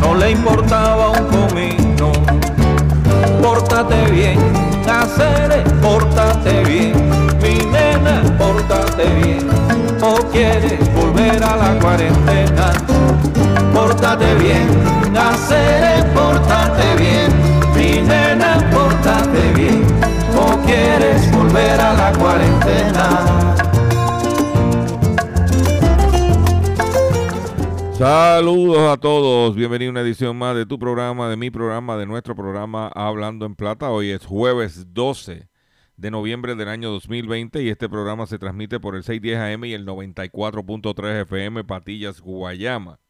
No 0.00 0.14
le 0.14 0.32
importaba 0.32 1.10
un 1.10 1.26
comino. 1.26 2.12
Pórtate 3.42 4.10
bien, 4.10 4.38
hacer, 4.88 5.62
pórtate 5.80 6.64
bien, 6.64 6.94
mi 7.40 7.64
nena, 7.66 8.22
pórtate 8.38 9.06
bien, 9.22 9.46
o 10.02 10.16
quieres 10.32 10.80
volver 10.94 11.42
a 11.42 11.56
la 11.56 11.78
cuarentena. 11.80 12.72
Pórtate 13.72 14.34
bien, 14.36 14.68
hacer, 15.16 16.04
pórtate 16.12 16.96
bien, 16.98 17.30
mi 17.74 18.02
nena, 18.06 18.68
pórtate 18.72 19.52
bien, 19.54 19.84
o 20.36 20.56
quieres 20.66 21.30
volver 21.30 21.80
a 21.80 21.92
la 21.94 22.12
cuarentena. 22.12 23.45
Saludos 27.98 28.92
a 28.92 28.98
todos, 28.98 29.56
bienvenido 29.56 29.88
a 29.88 29.92
una 29.92 30.00
edición 30.02 30.36
más 30.36 30.54
de 30.54 30.66
tu 30.66 30.78
programa, 30.78 31.30
de 31.30 31.36
mi 31.38 31.50
programa, 31.50 31.96
de 31.96 32.04
nuestro 32.04 32.36
programa 32.36 32.88
Hablando 32.88 33.46
en 33.46 33.54
Plata. 33.54 33.90
Hoy 33.90 34.10
es 34.10 34.26
jueves 34.26 34.92
12 34.92 35.48
de 35.96 36.10
noviembre 36.10 36.56
del 36.56 36.68
año 36.68 36.90
2020 36.90 37.62
y 37.62 37.70
este 37.70 37.88
programa 37.88 38.26
se 38.26 38.38
transmite 38.38 38.80
por 38.80 38.96
el 38.96 39.02
610 39.02 39.38
AM 39.38 39.64
y 39.64 39.72
el 39.72 39.86
94.3 39.86 41.22
FM 41.22 41.64
Patillas, 41.64 42.20
Guayama, 42.20 43.00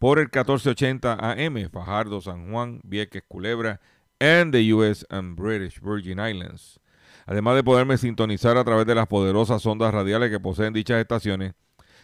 por 0.00 0.18
el 0.18 0.24
1480 0.24 1.12
AM 1.12 1.70
Fajardo, 1.70 2.20
San 2.20 2.50
Juan, 2.50 2.80
Vieques, 2.82 3.22
Culebra, 3.28 3.80
and 4.18 4.52
the 4.52 4.74
US 4.74 5.06
and 5.10 5.36
British 5.36 5.80
Virgin 5.80 6.18
Islands. 6.18 6.80
Además 7.24 7.54
de 7.54 7.62
poderme 7.62 7.96
sintonizar 7.96 8.56
a 8.56 8.64
través 8.64 8.84
de 8.84 8.96
las 8.96 9.06
poderosas 9.06 9.64
ondas 9.64 9.94
radiales 9.94 10.28
que 10.28 10.40
poseen 10.40 10.72
dichas 10.72 11.00
estaciones, 11.00 11.54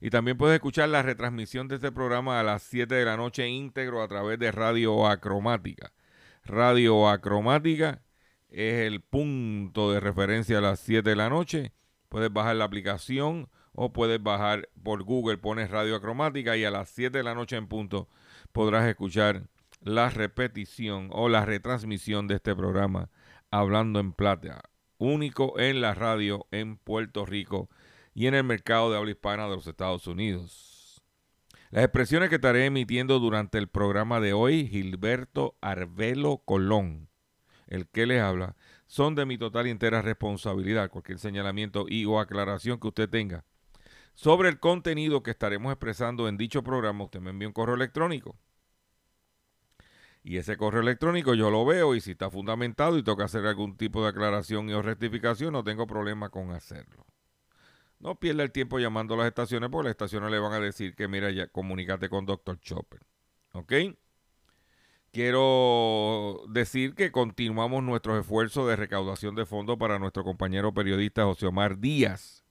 y 0.00 0.10
también 0.10 0.38
puedes 0.38 0.54
escuchar 0.54 0.88
la 0.88 1.02
retransmisión 1.02 1.68
de 1.68 1.74
este 1.76 1.92
programa 1.92 2.40
a 2.40 2.42
las 2.42 2.62
7 2.62 2.94
de 2.94 3.04
la 3.04 3.16
noche 3.16 3.48
íntegro 3.48 4.02
a 4.02 4.08
través 4.08 4.38
de 4.38 4.50
Radio 4.50 5.06
Acromática. 5.06 5.92
Radio 6.44 7.08
Acromática 7.08 8.02
es 8.48 8.86
el 8.86 9.02
punto 9.02 9.92
de 9.92 10.00
referencia 10.00 10.58
a 10.58 10.62
las 10.62 10.80
7 10.80 11.10
de 11.10 11.16
la 11.16 11.28
noche. 11.28 11.72
Puedes 12.08 12.32
bajar 12.32 12.56
la 12.56 12.64
aplicación 12.64 13.50
o 13.72 13.92
puedes 13.92 14.22
bajar 14.22 14.70
por 14.82 15.02
Google, 15.02 15.36
pones 15.36 15.70
Radio 15.70 15.96
Acromática 15.96 16.56
y 16.56 16.64
a 16.64 16.70
las 16.70 16.88
7 16.88 17.18
de 17.18 17.24
la 17.24 17.34
noche 17.34 17.56
en 17.56 17.68
punto 17.68 18.08
podrás 18.52 18.88
escuchar 18.88 19.44
la 19.82 20.08
repetición 20.08 21.10
o 21.12 21.28
la 21.28 21.44
retransmisión 21.44 22.26
de 22.26 22.36
este 22.36 22.56
programa 22.56 23.10
Hablando 23.50 24.00
en 24.00 24.12
Plata, 24.12 24.62
único 24.98 25.58
en 25.58 25.80
la 25.80 25.94
radio 25.94 26.46
en 26.50 26.76
Puerto 26.76 27.26
Rico 27.26 27.68
y 28.14 28.26
en 28.26 28.34
el 28.34 28.44
mercado 28.44 28.90
de 28.90 28.96
habla 28.96 29.10
hispana 29.10 29.48
de 29.48 29.56
los 29.56 29.66
Estados 29.66 30.06
Unidos. 30.06 31.02
Las 31.70 31.84
expresiones 31.84 32.28
que 32.28 32.36
estaré 32.36 32.66
emitiendo 32.66 33.18
durante 33.18 33.58
el 33.58 33.68
programa 33.68 34.20
de 34.20 34.32
hoy, 34.32 34.66
Gilberto 34.66 35.56
Arbelo 35.60 36.38
Colón, 36.38 37.08
el 37.68 37.88
que 37.88 38.06
les 38.06 38.20
habla, 38.20 38.56
son 38.86 39.14
de 39.14 39.24
mi 39.24 39.38
total 39.38 39.68
y 39.68 39.70
entera 39.70 40.02
responsabilidad. 40.02 40.90
Cualquier 40.90 41.18
señalamiento 41.18 41.86
y 41.88 42.04
o 42.06 42.18
aclaración 42.18 42.80
que 42.80 42.88
usted 42.88 43.08
tenga 43.08 43.44
sobre 44.14 44.50
el 44.50 44.60
contenido 44.60 45.22
que 45.22 45.30
estaremos 45.30 45.72
expresando 45.72 46.28
en 46.28 46.36
dicho 46.36 46.62
programa, 46.62 47.04
usted 47.04 47.20
me 47.20 47.30
envía 47.30 47.48
un 47.48 47.54
correo 47.54 47.74
electrónico. 47.74 48.36
Y 50.22 50.36
ese 50.36 50.58
correo 50.58 50.82
electrónico 50.82 51.32
yo 51.32 51.50
lo 51.50 51.64
veo 51.64 51.94
y 51.94 52.02
si 52.02 52.10
está 52.10 52.28
fundamentado 52.30 52.98
y 52.98 53.02
toca 53.02 53.24
hacer 53.24 53.46
algún 53.46 53.78
tipo 53.78 54.02
de 54.02 54.10
aclaración 54.10 54.68
y 54.68 54.74
o 54.74 54.82
rectificación, 54.82 55.54
no 55.54 55.64
tengo 55.64 55.86
problema 55.86 56.28
con 56.28 56.50
hacerlo. 56.50 57.06
No 58.00 58.18
pierda 58.18 58.42
el 58.42 58.50
tiempo 58.50 58.78
llamando 58.78 59.14
a 59.14 59.18
las 59.18 59.26
estaciones 59.28 59.68
porque 59.70 59.88
las 59.88 59.92
estaciones 59.92 60.30
le 60.30 60.38
van 60.38 60.54
a 60.54 60.60
decir 60.60 60.94
que 60.94 61.06
mira, 61.06 61.30
ya 61.30 61.48
comunícate 61.48 62.08
con 62.08 62.24
Dr. 62.24 62.58
Chopper. 62.60 63.00
¿Ok? 63.52 63.72
Quiero 65.12 66.42
decir 66.48 66.94
que 66.94 67.12
continuamos 67.12 67.82
nuestros 67.82 68.20
esfuerzos 68.20 68.66
de 68.68 68.76
recaudación 68.76 69.34
de 69.34 69.44
fondos 69.44 69.76
para 69.76 69.98
nuestro 69.98 70.24
compañero 70.24 70.72
periodista 70.72 71.24
José 71.24 71.46
Omar 71.46 71.78
Díaz 71.78 72.44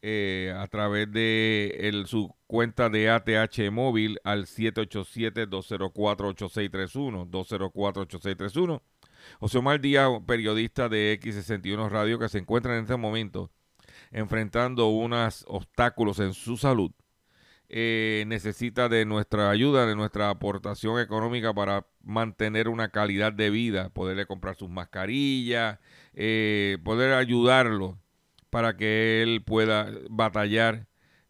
eh, 0.00 0.52
a 0.56 0.66
través 0.66 1.12
de 1.12 2.02
su 2.06 2.34
cuenta 2.48 2.88
de 2.88 3.10
ATH 3.10 3.70
móvil 3.70 4.18
al 4.24 4.46
787-204-8631. 4.46 7.30
204-8631. 7.30 8.82
José 9.38 9.58
Omar 9.58 9.80
Díaz, 9.80 10.08
periodista 10.26 10.88
de 10.88 11.16
X61 11.20 11.88
Radio 11.90 12.18
que 12.18 12.28
se 12.28 12.38
encuentra 12.38 12.76
en 12.76 12.82
este 12.84 12.96
momento 12.96 13.52
enfrentando 14.12 14.88
unos 14.88 15.44
obstáculos 15.48 16.20
en 16.20 16.34
su 16.34 16.56
salud, 16.56 16.92
eh, 17.74 18.24
necesita 18.26 18.90
de 18.90 19.06
nuestra 19.06 19.48
ayuda, 19.48 19.86
de 19.86 19.96
nuestra 19.96 20.28
aportación 20.28 21.00
económica 21.00 21.54
para 21.54 21.86
mantener 22.02 22.68
una 22.68 22.90
calidad 22.90 23.32
de 23.32 23.48
vida, 23.48 23.88
poderle 23.88 24.26
comprar 24.26 24.56
sus 24.56 24.68
mascarillas, 24.68 25.78
eh, 26.12 26.76
poder 26.84 27.14
ayudarlo 27.14 27.98
para 28.50 28.76
que 28.76 29.22
él 29.22 29.42
pueda 29.42 29.90
batallar 30.10 30.86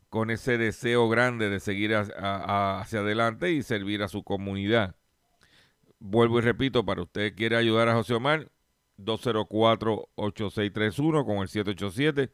con 0.08 0.30
ese 0.30 0.58
deseo 0.58 1.08
grande 1.08 1.48
de 1.48 1.60
seguir 1.60 1.94
hacia 1.94 2.98
adelante 2.98 3.52
y 3.52 3.62
servir 3.62 4.02
a 4.02 4.08
su 4.08 4.24
comunidad. 4.24 4.96
Vuelvo 6.00 6.40
y 6.40 6.42
repito, 6.42 6.84
para 6.84 7.02
usted 7.02 7.36
quiere 7.36 7.56
ayudar 7.56 7.88
a 7.88 7.94
José 7.94 8.14
Omar, 8.14 8.50
204-8631 8.98 11.24
con 11.24 11.38
el 11.38 11.48
787 11.48 12.32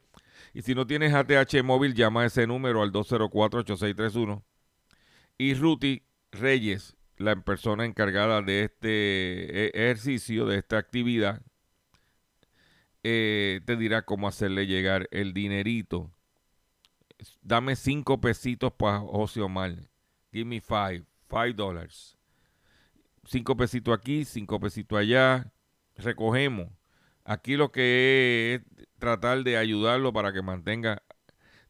y 0.53 0.61
si 0.61 0.75
no 0.75 0.87
tienes 0.87 1.13
ATH 1.13 1.63
móvil, 1.63 1.93
llama 1.93 2.21
a 2.21 2.25
ese 2.25 2.47
número 2.47 2.81
al 2.81 2.91
204-8631. 2.91 4.43
Y 5.37 5.53
Ruti 5.53 6.03
Reyes, 6.31 6.97
la 7.17 7.35
persona 7.41 7.85
encargada 7.85 8.41
de 8.41 8.63
este 8.63 9.67
e-, 9.67 9.71
ejercicio, 9.73 10.45
de 10.45 10.57
esta 10.57 10.77
actividad, 10.77 11.41
eh, 13.03 13.61
te 13.65 13.75
dirá 13.77 14.03
cómo 14.03 14.27
hacerle 14.27 14.67
llegar 14.67 15.07
el 15.11 15.33
dinerito. 15.33 16.11
Dame 17.41 17.75
cinco 17.75 18.19
pesitos 18.19 18.71
para 18.73 18.99
José 18.99 19.41
Omar. 19.41 19.75
Give 20.31 20.45
me 20.45 20.61
five. 20.61 21.03
Five 21.29 21.53
dollars. 21.53 22.17
Cinco 23.25 23.55
pesitos 23.55 23.97
aquí, 23.97 24.25
cinco 24.25 24.59
pesitos 24.59 24.97
allá. 24.97 25.51
Recogemos. 25.95 26.69
Aquí 27.23 27.55
lo 27.55 27.71
que 27.71 28.55
es 28.55 28.78
tratar 28.99 29.43
de 29.43 29.57
ayudarlo 29.57 30.13
para 30.13 30.31
que 30.33 30.41
mantenga 30.41 31.03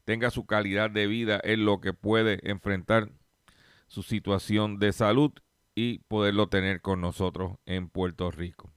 tenga 0.10 0.32
su 0.32 0.48
calidad 0.48 0.90
de 0.90 1.06
vida 1.06 1.40
en 1.44 1.66
lo 1.66 1.82
que 1.82 1.94
puede 1.94 2.40
enfrentar 2.50 3.12
su 3.88 4.02
situación 4.02 4.80
de 4.80 4.92
salud 4.92 5.32
y 5.76 6.00
poderlo 6.00 6.50
tener 6.50 6.82
con 6.82 7.00
nosotros 7.00 7.58
en 7.68 7.90
Puerto 7.90 8.32
Rico. 8.32 8.74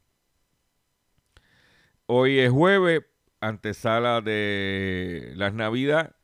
Hoy 2.04 2.38
es 2.38 2.50
jueves, 2.50 3.04
antesala 3.40 4.20
de 4.20 5.32
las 5.36 5.54
Navidad 5.54 6.14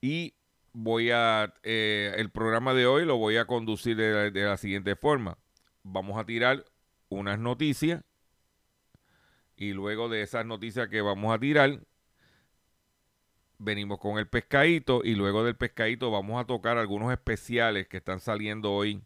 y 0.00 0.34
voy 0.72 1.12
a, 1.12 1.54
eh, 1.62 2.12
el 2.16 2.30
programa 2.30 2.74
de 2.74 2.86
hoy 2.86 3.04
lo 3.04 3.18
voy 3.18 3.36
a 3.36 3.46
conducir 3.46 3.96
de, 3.96 4.32
de 4.32 4.42
la 4.42 4.56
siguiente 4.56 4.96
forma. 4.96 5.38
Vamos 5.84 6.18
a 6.18 6.26
tirar 6.26 6.64
unas 7.08 7.38
noticias 7.38 8.02
y 9.56 9.72
luego 9.72 10.08
de 10.08 10.22
esas 10.22 10.46
noticias 10.46 10.88
que 10.88 11.00
vamos 11.00 11.34
a 11.34 11.38
tirar, 11.38 11.80
venimos 13.58 13.98
con 13.98 14.18
el 14.18 14.28
pescadito 14.28 15.02
y 15.04 15.14
luego 15.14 15.44
del 15.44 15.56
pescadito 15.56 16.10
vamos 16.10 16.40
a 16.40 16.46
tocar 16.46 16.78
algunos 16.78 17.12
especiales 17.12 17.86
que 17.88 17.98
están 17.98 18.20
saliendo 18.20 18.72
hoy 18.72 19.02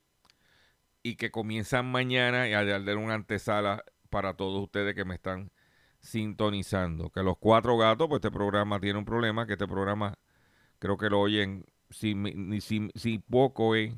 y 1.03 1.17
que 1.17 1.31
comienzan 1.31 1.91
mañana 1.91 2.49
y 2.49 2.55
a 2.55 2.65
darle 2.65 2.95
una 2.97 3.15
antesala 3.15 3.85
para 4.11 4.35
todos 4.35 4.63
ustedes 4.63 4.95
que 4.95 5.05
me 5.05 5.15
están 5.15 5.53
sintonizando. 6.01 7.11
Que 7.11 7.23
los 7.23 7.39
cuatro 7.39 7.77
gatos, 7.77 8.09
pues 8.09 8.21
este 8.21 8.31
programa 8.31 8.81
tiene 8.81 8.99
un 8.99 9.05
problema, 9.05 9.47
que 9.47 9.53
este 9.53 9.69
programa 9.69 10.19
creo 10.79 10.97
que 10.97 11.11
lo 11.11 11.21
oyen 11.21 11.65
si, 11.91 12.15
si, 12.61 12.91
si 12.95 13.19
poco, 13.19 13.77
eh. 13.77 13.97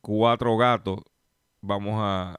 Cuatro 0.00 0.56
gatos, 0.56 1.00
vamos 1.60 1.94
a... 1.98 2.36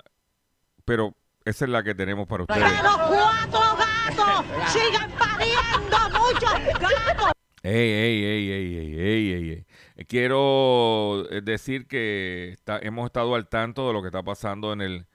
Pero 0.85 1.15
esa 1.45 1.65
es 1.65 1.71
la 1.71 1.83
que 1.83 1.95
tenemos 1.95 2.27
para 2.27 2.43
ustedes. 2.43 2.63
¡Pero 2.63 2.91
cuatro 3.07 3.59
gatos! 3.77 4.45
¡Sigan 4.71 5.11
pariendo 5.11 5.97
muchos 6.19 6.79
gatos! 6.79 7.31
Ey, 7.63 7.73
ey, 7.91 8.23
ey, 8.23 8.51
ey, 8.51 8.75
ey, 8.77 8.99
ey, 8.99 9.31
ey, 9.33 9.65
ey. 9.97 10.05
Quiero 10.05 11.25
eh, 11.29 11.41
decir 11.41 11.87
que 11.87 12.51
está- 12.53 12.79
hemos 12.81 13.05
estado 13.05 13.35
al 13.35 13.47
tanto 13.49 13.87
de 13.87 13.93
lo 13.93 14.01
que 14.01 14.07
está 14.07 14.23
pasando 14.23 14.71
en 14.71 14.81
el, 14.81 15.05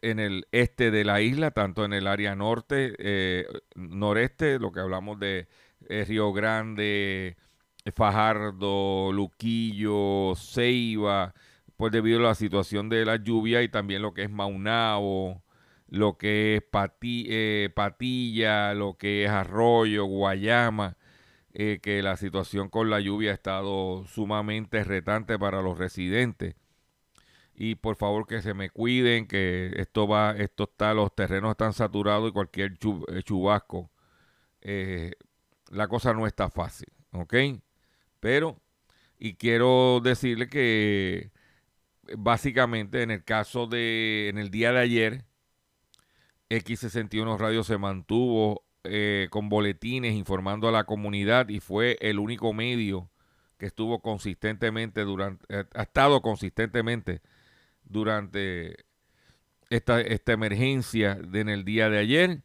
en 0.00 0.20
el 0.20 0.46
este 0.52 0.90
de 0.92 1.04
la 1.04 1.20
isla, 1.20 1.50
tanto 1.50 1.84
en 1.84 1.92
el 1.92 2.06
área 2.06 2.34
norte, 2.36 2.94
eh, 2.98 3.46
noreste, 3.74 4.58
lo 4.60 4.70
que 4.70 4.80
hablamos 4.80 5.18
de 5.18 5.48
eh, 5.88 6.04
Río 6.06 6.32
Grande, 6.32 7.36
Fajardo, 7.94 9.10
Luquillo, 9.12 10.34
Ceiba, 10.36 11.34
pues 11.76 11.92
debido 11.92 12.20
a 12.20 12.22
la 12.22 12.34
situación 12.34 12.88
de 12.88 13.04
la 13.04 13.16
lluvia 13.16 13.62
y 13.62 13.68
también 13.68 14.00
lo 14.02 14.14
que 14.14 14.22
es 14.22 14.30
Maunao, 14.30 15.42
lo 15.94 16.18
que 16.18 16.56
es 16.56 16.62
Pati- 16.62 17.26
eh, 17.28 17.70
Patilla, 17.74 18.74
lo 18.74 18.96
que 18.98 19.24
es 19.24 19.30
Arroyo, 19.30 20.04
Guayama 20.06 20.96
eh, 21.54 21.80
que 21.82 22.02
la 22.02 22.16
situación 22.16 22.68
con 22.70 22.90
la 22.90 23.00
lluvia 23.00 23.30
ha 23.32 23.34
estado 23.34 24.04
sumamente 24.06 24.84
retante 24.84 25.38
para 25.38 25.62
los 25.62 25.78
residentes. 25.78 26.56
Y 27.56 27.76
por 27.76 27.96
favor 27.96 28.26
que 28.26 28.42
se 28.42 28.54
me 28.54 28.70
cuiden, 28.70 29.26
que 29.28 29.72
esto 29.76 30.08
va, 30.08 30.32
esto 30.36 30.64
está, 30.64 30.94
los 30.94 31.14
terrenos 31.14 31.52
están 31.52 31.72
saturados 31.72 32.30
y 32.30 32.32
cualquier 32.32 32.72
eh, 33.08 33.22
chubasco, 33.22 33.90
la 35.70 35.88
cosa 35.88 36.14
no 36.14 36.26
está 36.26 36.50
fácil, 36.50 36.88
¿ok? 37.12 37.34
Pero, 38.20 38.60
y 39.18 39.34
quiero 39.34 40.00
decirle 40.02 40.48
que 40.48 41.30
básicamente 42.16 43.02
en 43.02 43.10
el 43.10 43.24
caso 43.24 43.66
de, 43.66 44.28
en 44.30 44.38
el 44.38 44.50
día 44.50 44.72
de 44.72 44.80
ayer, 44.80 45.24
X61 46.50 47.38
Radio 47.38 47.64
se 47.64 47.78
mantuvo 47.78 48.64
eh, 48.84 49.28
con 49.30 49.48
boletines 49.48 50.14
informando 50.14 50.68
a 50.68 50.72
la 50.72 50.84
comunidad 50.84 51.48
y 51.48 51.60
fue 51.60 51.96
el 52.00 52.18
único 52.18 52.52
medio 52.52 53.10
que 53.58 53.66
estuvo 53.66 54.00
consistentemente 54.00 55.02
durante, 55.02 55.44
eh, 55.48 55.64
ha 55.74 55.82
estado 55.82 56.20
consistentemente 56.20 57.22
durante 57.84 58.84
esta, 59.70 60.00
esta 60.00 60.32
emergencia 60.32 61.14
de, 61.14 61.40
en 61.40 61.48
el 61.48 61.64
día 61.64 61.88
de 61.88 61.98
ayer. 61.98 62.42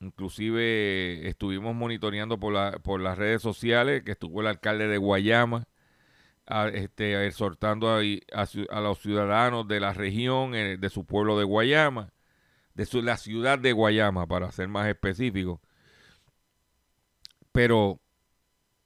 Inclusive 0.00 0.62
eh, 0.62 1.28
estuvimos 1.28 1.74
monitoreando 1.74 2.38
por, 2.38 2.52
la, 2.52 2.78
por 2.78 3.00
las 3.00 3.18
redes 3.18 3.42
sociales 3.42 4.02
que 4.04 4.12
estuvo 4.12 4.40
el 4.40 4.46
alcalde 4.46 4.88
de 4.88 4.98
Guayama 4.98 5.66
este, 6.72 7.26
exhortando 7.26 7.90
a, 7.90 8.00
a 8.00 8.80
los 8.80 8.98
ciudadanos 9.00 9.68
de 9.68 9.80
la 9.80 9.92
región, 9.92 10.54
eh, 10.54 10.78
de 10.78 10.88
su 10.88 11.04
pueblo 11.04 11.38
de 11.38 11.44
Guayama, 11.44 12.10
de 12.78 13.02
la 13.02 13.16
ciudad 13.16 13.58
de 13.58 13.72
Guayama, 13.72 14.26
para 14.26 14.50
ser 14.52 14.68
más 14.68 14.88
específico. 14.88 15.60
Pero 17.52 18.00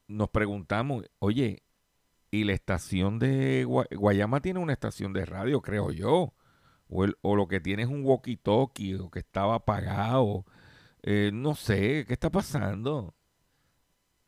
nos 0.09 0.31
preguntamos, 0.31 1.05
oye, 1.19 1.63
¿y 2.31 2.45
la 2.45 2.53
estación 2.55 3.19
de 3.19 3.67
Gua- 3.67 3.89
Guayama 3.95 4.41
tiene 4.41 4.61
una 4.61 4.73
estación 4.73 5.13
de 5.13 5.25
radio, 5.27 5.61
creo 5.63 5.91
yo? 5.93 6.35
O, 6.89 7.05
el- 7.05 7.17
o 7.23 7.37
lo 7.37 7.49
que 7.49 7.61
tiene 7.61 7.83
es 7.85 7.89
un 7.89 8.05
walkie-talkie, 8.05 9.01
o 9.01 9.11
que 9.11 9.21
estaba 9.21 9.57
apagado. 9.57 10.45
Eh, 11.03 11.31
no 11.33 11.55
sé, 11.55 12.05
¿qué 12.07 12.13
está 12.15 12.31
pasando? 12.31 13.15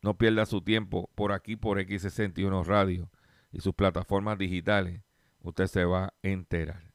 No 0.01 0.17
pierda 0.17 0.45
su 0.45 0.61
tiempo 0.61 1.09
por 1.15 1.31
aquí, 1.31 1.55
por 1.55 1.79
X61 1.79 2.63
Radio 2.63 3.09
y 3.51 3.59
sus 3.61 3.73
plataformas 3.73 4.37
digitales. 4.37 5.01
Usted 5.41 5.67
se 5.67 5.85
va 5.85 6.05
a 6.05 6.13
enterar. 6.23 6.93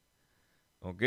¿Ok? 0.81 1.03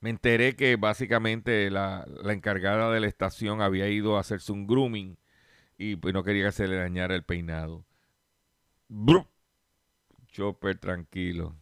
Me 0.00 0.10
enteré 0.10 0.56
que 0.56 0.76
básicamente 0.76 1.70
la, 1.70 2.06
la 2.22 2.32
encargada 2.32 2.90
de 2.90 3.00
la 3.00 3.06
estación 3.06 3.60
había 3.60 3.88
ido 3.88 4.16
a 4.16 4.20
hacerse 4.20 4.50
un 4.52 4.66
grooming 4.66 5.18
y 5.76 5.96
pues 5.96 6.14
no 6.14 6.24
quería 6.24 6.46
que 6.46 6.52
se 6.52 6.68
le 6.68 6.76
dañara 6.76 7.14
el 7.14 7.22
peinado. 7.22 7.84
Brum. 8.88 9.24
Chopper, 10.28 10.78
tranquilo. 10.78 11.56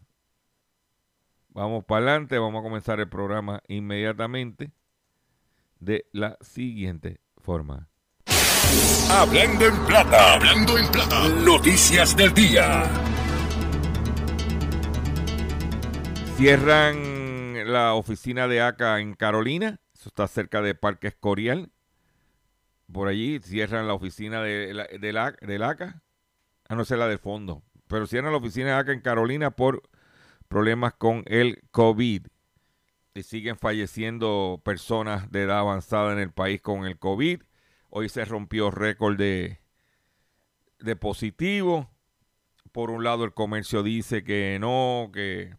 Vamos 1.51 1.85
para 1.85 2.07
adelante, 2.07 2.39
vamos 2.39 2.61
a 2.61 2.63
comenzar 2.63 3.01
el 3.01 3.09
programa 3.09 3.63
inmediatamente 3.67 4.71
de 5.81 6.07
la 6.13 6.37
siguiente 6.41 7.21
forma. 7.39 7.89
Hablando 9.11 9.67
en 9.67 9.87
plata. 9.87 10.35
Hablando 10.35 10.79
en 10.79 10.89
plata. 10.91 11.29
Noticias 11.45 12.17
del 12.17 12.35
día. 12.35 12.85
Cierran 16.37 17.18
la 17.69 17.95
oficina 17.95 18.49
de 18.49 18.61
ACA 18.61 19.01
en 19.01 19.15
Carolina, 19.15 19.81
eso 19.95 20.09
está 20.09 20.27
cerca 20.29 20.63
de 20.63 20.75
Parque 20.75 21.09
Escorial. 21.09 21.71
Por 22.93 23.09
allí 23.09 23.39
cierran 23.41 23.87
la 23.87 23.95
oficina 23.95 24.43
de 24.43 24.73
la- 24.75 25.33
del 25.41 25.63
ACA, 25.63 26.03
a 26.69 26.75
no 26.75 26.85
ser 26.85 26.99
la 26.99 27.09
del 27.09 27.19
fondo, 27.19 27.63
pero 27.87 28.07
cierran 28.07 28.33
la 28.33 28.39
oficina 28.39 28.69
de 28.69 28.73
ACA 28.75 28.93
en 28.93 29.01
Carolina 29.01 29.51
por 29.51 29.83
problemas 30.49 30.95
con 30.95 31.25
el 31.27 31.63
COVID. 31.71 32.27
Y 33.15 33.23
siguen 33.25 33.57
falleciendo 33.59 34.63
personas 34.65 35.31
de 35.33 35.43
edad 35.43 35.59
avanzada 35.59 36.13
en 36.13 36.21
el 36.21 36.31
país 36.33 36.61
con 36.61 36.85
el 36.87 36.99
COVID. 36.99 37.43
Hoy 37.91 38.09
se 38.09 38.25
rompió 38.25 38.71
récord 38.71 39.17
de, 39.17 39.61
de 40.79 40.97
positivo. 40.97 41.91
Por 42.71 42.91
un 42.91 43.03
lado, 43.03 43.25
el 43.25 43.35
comercio 43.35 43.83
dice 43.83 44.23
que 44.23 44.59
no, 44.61 45.11
que 45.13 45.57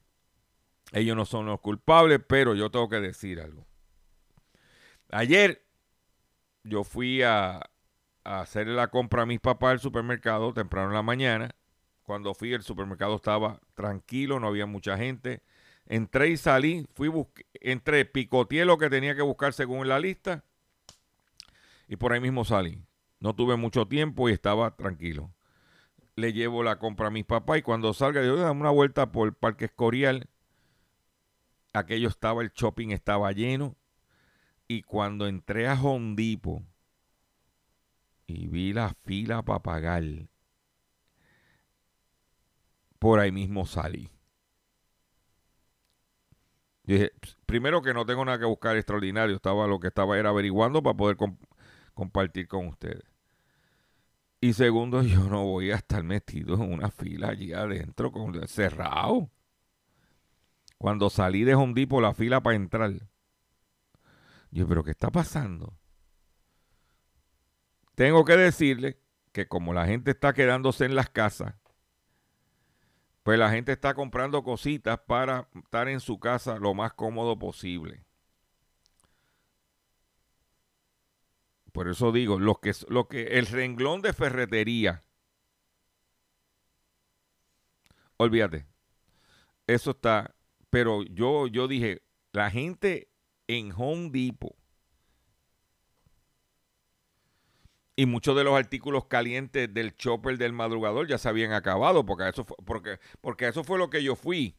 ellos 0.92 1.16
no 1.16 1.26
son 1.26 1.46
los 1.46 1.60
culpables, 1.60 2.20
pero 2.28 2.56
yo 2.56 2.70
tengo 2.72 2.90
que 2.90 3.00
decir 3.00 3.40
algo. 3.40 3.66
Ayer 5.12 5.64
yo 6.64 6.84
fui 6.84 7.22
a, 7.24 7.70
hacerle 8.24 8.74
la 8.74 8.90
compra 8.90 9.24
a 9.24 9.26
mis 9.26 9.40
papás 9.40 9.72
al 9.72 9.80
supermercado 9.80 10.54
temprano 10.54 10.90
en 10.90 10.96
la 10.96 11.04
mañana. 11.04 11.56
Cuando 12.04 12.34
fui, 12.34 12.54
el 12.54 12.64
supermercado 12.64 13.16
estaba 13.16 13.60
tranquilo, 13.76 14.40
no 14.40 14.48
había 14.48 14.66
mucha 14.66 14.98
gente. 14.98 15.42
Entré 15.86 16.30
y 16.30 16.38
salí, 16.38 16.86
fui 16.94 17.08
busqué, 17.08 17.46
entré, 17.54 18.06
picoteé 18.06 18.66
lo 18.66 18.78
que 18.78 18.90
tenía 18.90 19.16
que 19.16 19.22
buscar 19.22 19.54
según 19.54 19.88
la 19.88 20.00
lista 20.00 20.44
y 21.90 21.96
por 21.96 22.14
ahí 22.14 22.22
mismo 22.22 22.46
salí. 22.46 22.80
No 23.20 23.36
tuve 23.36 23.58
mucho 23.58 23.88
tiempo 23.88 24.30
y 24.30 24.32
estaba 24.32 24.76
tranquilo. 24.76 25.34
Le 26.16 26.32
llevo 26.32 26.64
la 26.64 26.78
compra 26.78 27.08
a 27.08 27.12
mis 27.12 27.26
papás 27.26 27.58
y 27.58 27.62
cuando 27.64 27.94
salga, 27.94 28.24
yo 28.24 28.36
dame 28.38 28.62
una 28.62 28.70
vuelta 28.70 29.12
por 29.12 29.28
el 29.28 29.34
Parque 29.34 29.66
Escorial. 29.66 30.30
Aquello 31.74 32.10
estaba, 32.10 32.44
el 32.44 32.52
shopping 32.52 32.90
estaba 32.92 33.32
lleno. 33.32 33.76
Y 34.68 34.84
cuando 34.84 35.28
entré 35.28 35.68
a 35.68 35.76
Hondipo 35.82 36.64
y 38.28 38.48
vi 38.48 38.72
la 38.72 38.94
fila 39.04 39.44
para 39.44 39.60
pagar, 39.62 40.04
por 43.00 43.20
ahí 43.20 43.32
mismo 43.32 43.66
salí. 43.66 44.10
Dije, 46.84 47.12
"Ps, 47.22 47.38
primero 47.46 47.82
que 47.82 47.94
no 47.94 48.06
tengo 48.06 48.26
nada 48.26 48.38
que 48.40 48.44
buscar 48.46 48.76
extraordinario, 48.76 49.36
estaba 49.36 49.66
lo 49.68 49.80
que 49.80 49.88
estaba 49.88 50.18
era 50.20 50.30
averiguando 50.30 50.82
para 50.84 50.98
poder 50.98 51.16
com- 51.18 51.38
compartir 51.94 52.48
con 52.48 52.68
ustedes. 52.68 53.04
Y 54.42 54.54
segundo, 54.54 55.02
yo 55.04 55.30
no 55.30 55.46
voy 55.46 55.72
a 55.72 55.76
estar 55.76 56.04
metido 56.04 56.56
en 56.56 56.74
una 56.74 56.90
fila 56.92 57.30
allí 57.30 57.54
adentro, 57.54 58.12
con, 58.12 58.48
cerrado. 58.48 59.30
Cuando 60.80 61.12
salí 61.12 61.44
de 61.44 61.54
Home 61.54 61.74
Depot, 61.76 62.02
la 62.02 62.16
fila 62.16 62.42
para 62.42 62.56
entrar. 62.56 62.92
Yo, 64.50 64.68
pero 64.68 64.84
¿qué 64.84 64.92
está 64.92 65.12
pasando? 65.12 65.78
Tengo 67.94 68.26
que 68.26 68.36
decirle 68.36 69.00
que 69.32 69.48
como 69.48 69.74
la 69.74 69.86
gente 69.86 70.12
está 70.12 70.34
quedándose 70.34 70.86
en 70.86 70.96
las 70.96 71.12
casas, 71.12 71.54
pues 73.22 73.38
la 73.38 73.52
gente 73.52 73.74
está 73.74 73.94
comprando 73.94 74.42
cositas 74.42 74.98
para 75.06 75.50
estar 75.54 75.88
en 75.88 76.00
su 76.00 76.20
casa 76.20 76.58
lo 76.58 76.74
más 76.74 76.94
cómodo 76.94 77.38
posible. 77.38 78.04
Por 81.72 81.88
eso 81.88 82.12
digo, 82.12 82.40
lo 82.40 82.56
que, 82.56 82.74
lo 82.88 83.08
que 83.08 83.38
el 83.38 83.46
renglón 83.46 84.02
de 84.02 84.14
ferretería 84.14 85.04
olvídate. 88.20 88.66
Eso 89.66 89.92
está, 89.92 90.36
pero 90.70 91.04
yo, 91.04 91.48
yo 91.48 91.68
dije, 91.68 92.04
la 92.32 92.52
gente 92.52 93.10
en 93.48 93.72
Home 93.76 94.10
Depot 94.12 94.56
y 98.00 98.06
muchos 98.06 98.34
de 98.38 98.46
los 98.46 98.58
artículos 98.58 99.08
calientes 99.08 99.74
del 99.74 99.94
chopper 99.94 100.38
del 100.38 100.54
madrugador 100.54 101.06
ya 101.08 101.18
se 101.18 101.28
habían 101.28 101.52
acabado 101.52 102.06
porque 102.06 102.30
eso 102.30 102.46
fue, 102.46 102.56
porque, 102.66 103.00
porque 103.20 103.48
eso 103.50 103.66
fue 103.66 103.78
lo 103.78 103.90
que 103.90 104.02
yo 104.02 104.16
fui. 104.16 104.56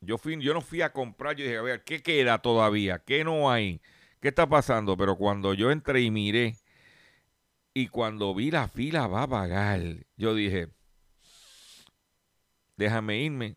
Yo 0.00 0.18
fui, 0.18 0.40
yo 0.40 0.54
no 0.54 0.60
fui 0.60 0.80
a 0.80 0.92
comprar, 0.92 1.34
yo 1.34 1.44
dije, 1.44 1.58
a 1.58 1.62
ver, 1.62 1.82
¿qué 1.82 2.00
queda 2.00 2.38
todavía? 2.38 3.00
¿Qué 3.00 3.24
no 3.24 3.50
hay? 3.50 3.82
¿Qué 4.20 4.28
está 4.28 4.48
pasando? 4.48 4.96
Pero 4.96 5.16
cuando 5.16 5.52
yo 5.52 5.72
entré 5.72 6.00
y 6.02 6.12
miré 6.12 6.56
y 7.74 7.88
cuando 7.88 8.34
vi 8.36 8.52
la 8.52 8.68
fila 8.68 9.08
va 9.08 9.24
a 9.24 9.28
pagar, 9.28 9.80
yo 10.16 10.34
dije, 10.34 10.68
déjame 12.76 13.20
irme, 13.20 13.56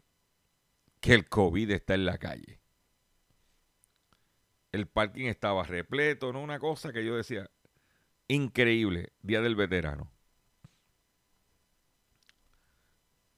que 1.03 1.13
el 1.13 1.27
COVID 1.27 1.69
está 1.72 1.95
en 1.95 2.05
la 2.05 2.17
calle. 2.17 2.62
El 4.72 4.88
parking 4.88 5.25
estaba 5.25 5.63
repleto, 5.63 6.31
¿no? 6.31 6.41
Una 6.41 6.60
cosa 6.60 6.93
que 6.93 7.03
yo 7.03 7.17
decía, 7.17 7.51
increíble, 8.29 9.12
Día 9.22 9.41
del 9.41 9.57
Veterano. 9.57 10.10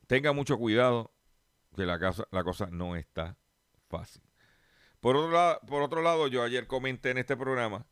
Tenga 0.05 0.31
mucho 0.31 0.59
cuidado, 0.59 1.11
que 1.75 1.87
la, 1.87 1.97
casa, 1.97 2.27
la 2.29 2.43
cosa 2.43 2.67
no 2.67 2.95
está 2.95 3.35
fácil. 3.89 4.21
Por 4.99 5.15
otro, 5.15 5.31
lado, 5.31 5.59
por 5.61 5.81
otro 5.81 6.03
lado, 6.03 6.27
yo 6.27 6.43
ayer 6.43 6.67
comenté 6.67 7.09
en 7.09 7.17
este 7.17 7.35
programa 7.35 7.87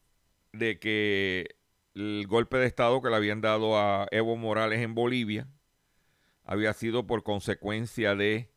de 0.51 0.77
que 0.77 1.55
el 1.95 2.27
golpe 2.27 2.57
de 2.57 2.67
Estado 2.67 3.01
que 3.01 3.09
le 3.09 3.15
habían 3.15 3.41
dado 3.41 3.79
a 3.79 4.07
Evo 4.11 4.35
Morales 4.35 4.81
en 4.81 4.93
Bolivia 4.93 5.47
había 6.43 6.73
sido 6.73 7.07
por 7.07 7.23
consecuencia 7.23 8.13
de 8.13 8.52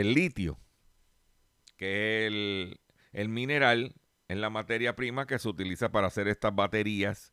el 0.00 0.12
litio, 0.12 0.58
que 1.76 2.26
es 2.26 2.78
el, 3.12 3.28
mineral 3.28 3.94
en 4.28 4.40
la 4.40 4.50
materia 4.50 4.94
prima 4.94 5.26
que 5.26 5.38
se 5.38 5.48
utiliza 5.48 5.90
para 5.90 6.08
hacer 6.08 6.28
estas 6.28 6.54
baterías 6.54 7.32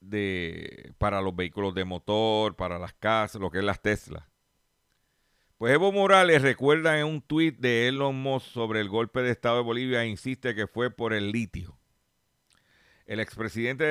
de, 0.00 0.94
para 0.98 1.20
los 1.20 1.36
vehículos 1.36 1.74
de 1.74 1.84
motor, 1.84 2.56
para 2.56 2.78
las 2.78 2.94
casas, 2.94 3.40
lo 3.40 3.50
que 3.50 3.58
es 3.58 3.64
las 3.64 3.82
Tesla. 3.82 4.28
Pues 5.58 5.74
Evo 5.74 5.92
Morales 5.92 6.40
recuerda 6.40 6.98
en 6.98 7.06
un 7.06 7.20
tuit 7.20 7.58
de 7.58 7.88
Elon 7.88 8.14
Musk 8.14 8.46
sobre 8.46 8.80
el 8.80 8.88
golpe 8.88 9.20
de 9.22 9.30
Estado 9.30 9.56
de 9.56 9.64
Bolivia 9.64 10.04
e 10.04 10.08
insiste 10.08 10.54
que 10.54 10.66
fue 10.66 10.90
por 10.90 11.12
el 11.12 11.32
litio. 11.32 11.78
El 13.06 13.20
expresidente 13.20 13.84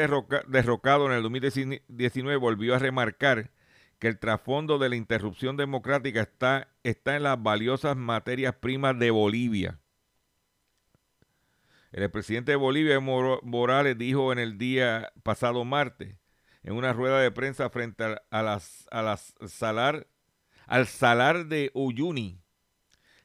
derrocado 0.48 1.08
en 1.08 1.12
el 1.12 1.24
2019 1.24 2.38
volvió 2.38 2.75
a 2.75 2.79
remarcar 2.79 3.51
que 4.00 4.08
el 4.08 4.20
trasfondo 4.20 4.77
de 4.77 4.89
la 4.89 4.96
interrupción 4.96 5.58
democrática 5.58 6.22
está, 6.22 6.70
está 6.84 7.16
en 7.16 7.24
las 7.24 7.42
valiosas 7.42 7.98
materias 7.98 8.56
primas 8.56 8.98
de 9.00 9.12
Bolivia. 9.12 9.80
El 11.92 12.12
presidente 12.12 12.51
de 12.51 12.58
Bolivia, 12.58 13.00
Morales, 13.00 13.98
dijo 13.98 14.32
en 14.32 14.39
el 14.39 14.58
día 14.58 15.12
pasado 15.24 15.66
martes, 15.66 16.16
en 16.63 16.74
una 16.74 16.94
rueda 16.94 17.20
de 17.22 17.32
prensa 17.32 17.70
frente 17.70 18.04
a, 18.30 18.44
las, 18.44 18.88
a 18.92 19.01
las 19.01 19.34
salar, 19.48 20.08
al 20.68 20.86
salar 20.86 21.48
de 21.48 21.72
Uyuni, 21.74 22.42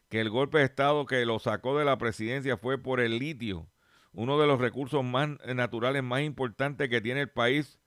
que 0.09 0.21
el 0.21 0.31
golpe 0.31 0.59
de 0.59 0.65
Estado 0.65 1.07
que 1.07 1.25
lo 1.27 1.39
sacó 1.39 1.77
de 1.77 1.85
la 1.85 1.99
presidencia 1.99 2.57
fue 2.57 2.79
por 2.79 3.01
el 3.01 3.19
litio, 3.19 3.69
uno 4.13 4.39
de 4.39 4.47
los 4.47 4.61
recursos 4.61 5.03
más 5.03 5.31
naturales 5.55 6.03
más 6.03 6.23
importantes 6.23 6.89
que 6.89 7.01
tiene 7.01 7.23
el 7.23 7.31
país 7.31 7.79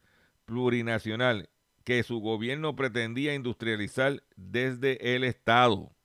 plurinacional, 0.45 1.49
que 1.85 2.03
su 2.03 2.19
gobierno 2.19 2.75
pretendía 2.75 3.35
industrializar 3.35 4.23
desde 4.35 5.15
el 5.15 5.23
Estado. 5.23 5.95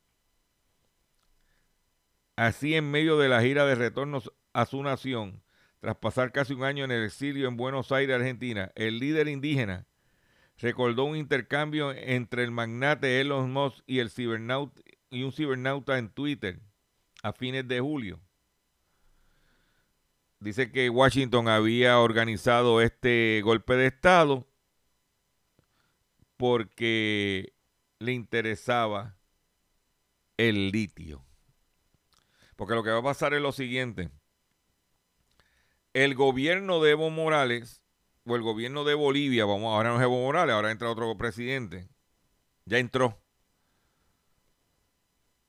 Así, 2.36 2.74
en 2.76 2.90
medio 2.90 3.18
de 3.18 3.28
la 3.28 3.42
gira 3.42 3.64
de 3.64 3.74
retornos 3.74 4.32
a 4.52 4.66
su 4.66 4.82
nación, 4.82 5.42
tras 5.80 5.96
pasar 5.96 6.32
casi 6.32 6.52
un 6.52 6.64
año 6.64 6.84
en 6.84 6.90
el 6.90 7.04
exilio 7.04 7.48
en 7.48 7.56
Buenos 7.56 7.90
Aires, 7.92 8.16
Argentina, 8.16 8.70
el 8.74 8.98
líder 8.98 9.26
indígena 9.28 9.86
recordó 10.58 11.04
un 11.04 11.16
intercambio 11.16 11.92
entre 11.92 12.44
el 12.44 12.50
magnate 12.50 13.20
Elon 13.20 13.50
Musk 13.50 13.82
y, 13.86 14.00
el 14.00 14.10
y 15.10 15.22
un 15.22 15.32
cibernauta 15.32 15.96
en 15.96 16.10
Twitter 16.10 16.60
a 17.22 17.32
fines 17.32 17.66
de 17.66 17.80
julio. 17.80 18.20
Dice 20.40 20.70
que 20.70 20.90
Washington 20.90 21.48
había 21.48 21.98
organizado 21.98 22.82
este 22.82 23.40
golpe 23.42 23.74
de 23.76 23.86
Estado 23.86 24.49
porque 26.40 27.52
le 27.98 28.12
interesaba 28.12 29.14
el 30.38 30.70
litio. 30.70 31.22
Porque 32.56 32.74
lo 32.74 32.82
que 32.82 32.88
va 32.88 33.00
a 33.00 33.02
pasar 33.02 33.34
es 33.34 33.42
lo 33.42 33.52
siguiente. 33.52 34.10
El 35.92 36.14
gobierno 36.14 36.80
de 36.80 36.92
Evo 36.92 37.10
Morales, 37.10 37.82
o 38.24 38.36
el 38.36 38.40
gobierno 38.40 38.84
de 38.84 38.94
Bolivia, 38.94 39.44
vamos, 39.44 39.74
ahora 39.74 39.90
no 39.90 39.96
es 39.96 40.02
Evo 40.02 40.18
Morales, 40.18 40.54
ahora 40.54 40.70
entra 40.70 40.88
otro 40.88 41.14
presidente, 41.18 41.90
ya 42.64 42.78
entró, 42.78 43.20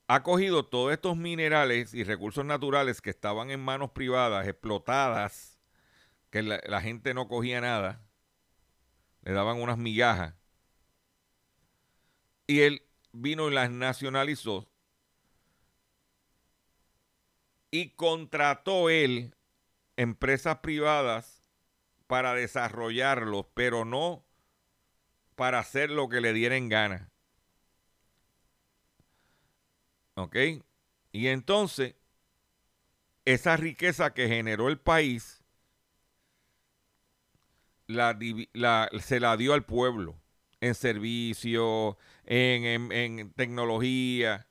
ha 0.10 0.24
cogido 0.24 0.65
todos 0.65 0.91
estos 0.91 1.15
minerales 1.15 1.93
y 1.93 2.03
recursos 2.03 2.43
naturales 2.43 3.00
que 3.00 3.12
estaban 3.12 3.50
en 3.50 3.62
manos 3.62 3.91
privadas, 3.91 4.45
explotadas, 4.45 5.57
que 6.31 6.41
la, 6.41 6.60
la 6.65 6.81
gente 6.81 7.13
no 7.13 7.29
cogía 7.29 7.62
nada, 7.62 8.03
le 9.21 9.31
daban 9.31 9.62
unas 9.62 9.77
migajas, 9.77 10.40
y 12.51 12.60
él 12.63 12.84
vino 13.13 13.48
y 13.48 13.53
las 13.53 13.72
nacionalizó 13.72 14.67
y 17.72 17.91
contrató 17.91 18.89
él 18.89 19.34
empresas 19.96 20.58
privadas 20.60 21.46
para 22.08 22.34
desarrollarlos, 22.34 23.46
pero 23.53 23.86
no 23.86 24.25
para 25.36 25.60
hacer 25.60 25.91
lo 25.91 26.10
que 26.10 26.20
le 26.20 26.34
dieren 26.34 26.67
gana. 26.67 27.10
¿Ok? 30.15 30.36
Y 31.13 31.27
entonces, 31.27 31.96
esa 33.24 33.55
riqueza 33.55 34.13
que 34.13 34.27
generó 34.27 34.67
el 34.67 34.77
país, 34.77 35.41
la, 37.88 38.17
se 39.00 39.22
la 39.22 39.38
dio 39.38 39.53
al 39.53 39.63
pueblo 39.63 40.22
en 40.62 40.75
servicio, 40.75 41.98
en, 42.33 42.91
en 42.93 43.33
tecnología. 43.33 44.47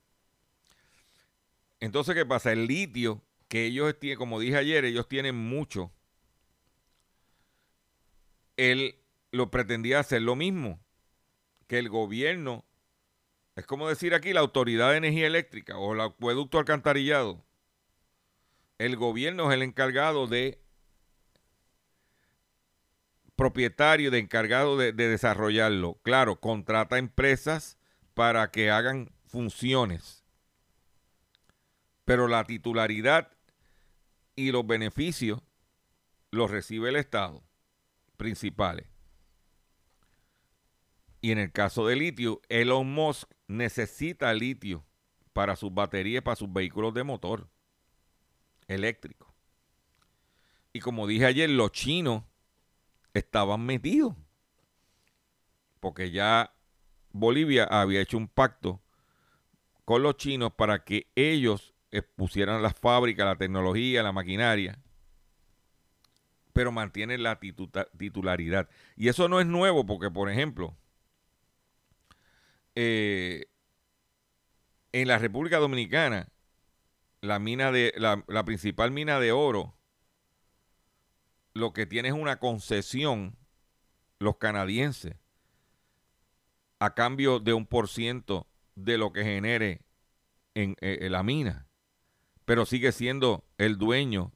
Entonces, 1.80 2.14
¿qué 2.14 2.26
pasa? 2.26 2.52
El 2.52 2.66
litio 2.66 3.22
que 3.49 3.64
ellos 3.64 3.99
tienen, 3.99 4.18
como 4.18 4.38
dije 4.38 4.58
ayer, 4.58 4.84
ellos 4.84 5.08
tienen 5.08 5.34
mucho. 5.34 5.90
Él 8.58 8.96
lo 9.32 9.50
pretendía 9.50 10.00
hacer 10.00 10.20
lo 10.20 10.37
mismo, 10.37 10.78
que 11.66 11.78
el 11.78 11.88
gobierno, 11.88 12.66
es 13.56 13.64
como 13.64 13.88
decir 13.88 14.12
aquí 14.12 14.34
la 14.34 14.40
Autoridad 14.40 14.90
de 14.90 14.99
Energía 14.99 15.26
Eléctrica 15.26 15.78
o 15.78 15.94
el 15.94 16.02
acueducto 16.02 16.58
alcantarillado, 16.58 17.42
el 18.76 18.96
gobierno 18.96 19.50
es 19.50 19.54
el 19.54 19.62
encargado 19.62 20.26
de 20.26 20.60
propietario, 23.40 24.11
de 24.11 24.18
encargado 24.18 24.76
de, 24.76 24.92
de 24.92 25.09
desarrollarlo. 25.09 25.99
Claro, 26.02 26.40
contrata 26.40 26.99
empresas 26.99 27.78
para 28.12 28.50
que 28.50 28.70
hagan 28.70 29.14
funciones. 29.25 30.26
Pero 32.04 32.28
la 32.28 32.44
titularidad 32.44 33.32
y 34.37 34.52
los 34.52 34.66
beneficios 34.66 35.40
los 36.30 36.50
recibe 36.50 36.90
el 36.90 36.97
Estado, 36.97 37.42
principales. 38.18 38.87
Y 41.23 41.32
en 41.32 41.38
el 41.38 41.50
caso 41.50 41.87
de 41.87 41.97
litio, 41.97 42.42
Elon 42.50 42.92
Musk 42.92 43.26
necesita 43.47 44.35
litio 44.35 44.85
para 45.32 45.56
sus 45.56 45.73
baterías, 45.73 46.23
para 46.23 46.37
sus 46.37 46.52
vehículos 46.52 46.92
de 46.92 47.04
motor 47.04 47.49
eléctrico. 48.68 49.35
Y 50.75 50.80
como 50.80 51.06
dije 51.06 51.25
ayer, 51.25 51.49
los 51.49 51.73
chinos 51.73 52.25
estaban 53.14 53.64
metidos. 53.64 54.14
Porque 55.81 56.11
ya 56.11 56.52
Bolivia 57.12 57.64
había 57.64 58.00
hecho 58.00 58.19
un 58.19 58.29
pacto 58.29 58.81
con 59.85 60.02
los 60.02 60.17
chinos 60.17 60.52
para 60.52 60.85
que 60.85 61.11
ellos 61.14 61.75
pusieran 62.17 62.62
las 62.62 62.75
fábricas, 62.75 63.26
la 63.26 63.37
tecnología, 63.37 64.02
la 64.02 64.12
maquinaria, 64.12 64.79
pero 66.52 66.73
mantienen 66.73 67.23
la 67.23 67.40
titularidad. 67.97 68.69
Y 68.97 69.09
eso 69.09 69.29
no 69.29 69.40
es 69.40 69.47
nuevo 69.47 69.87
porque, 69.87 70.11
por 70.11 70.31
ejemplo, 70.31 70.76
eh, 72.75 73.47
en 74.93 75.09
la 75.09 75.19
República 75.19 75.59
Dominicana, 75.59 76.29
la 77.21 77.38
mina 77.38 77.73
de 77.73 77.93
la, 77.97 78.25
la, 78.29 78.45
principal 78.45 78.90
mina 78.90 79.21
de 79.21 79.33
oro, 79.33 79.75
lo 81.54 81.73
que 81.73 81.87
tiene 81.87 82.09
es 82.09 82.14
una 82.14 82.38
concesión 82.38 83.37
los 84.19 84.37
canadienses 84.37 85.16
a 86.78 86.95
cambio 86.95 87.40
de 87.40 87.52
un 87.52 87.66
por 87.66 87.88
ciento 87.88 88.47
de 88.75 88.99
lo 88.99 89.12
que 89.12 89.25
genere 89.25 89.83
en, 90.54 90.76
eh, 90.80 90.99
en 91.02 91.12
la 91.12 91.23
mina, 91.23 91.69
pero 92.45 92.66
sigue 92.66 92.92
siendo 92.92 93.45
el 93.59 93.78
dueño 93.78 94.33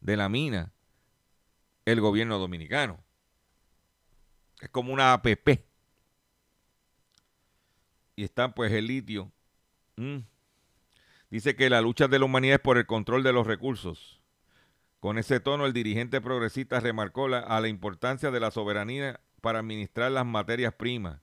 de 0.00 0.16
la 0.16 0.28
mina 0.28 0.72
el 1.84 2.00
gobierno 2.00 2.38
dominicano. 2.38 3.02
Es 4.60 4.68
como 4.68 4.92
una 4.92 5.12
APP. 5.12 5.64
Y 8.16 8.24
está 8.24 8.54
pues 8.54 8.72
el 8.72 8.86
litio. 8.86 9.32
Mm. 9.96 10.18
Dice 11.30 11.56
que 11.56 11.70
la 11.70 11.80
lucha 11.80 12.08
de 12.08 12.18
la 12.18 12.24
humanidad 12.24 12.56
es 12.56 12.60
por 12.60 12.76
el 12.76 12.86
control 12.86 13.22
de 13.22 13.32
los 13.32 13.46
recursos. 13.46 14.19
Con 15.00 15.16
ese 15.16 15.40
tono, 15.40 15.64
el 15.64 15.72
dirigente 15.72 16.20
progresista 16.20 16.78
remarcó 16.78 17.26
la, 17.26 17.38
a 17.38 17.60
la 17.62 17.68
importancia 17.68 18.30
de 18.30 18.38
la 18.38 18.50
soberanía 18.50 19.20
para 19.40 19.58
administrar 19.58 20.12
las 20.12 20.26
materias 20.26 20.74
primas. 20.74 21.22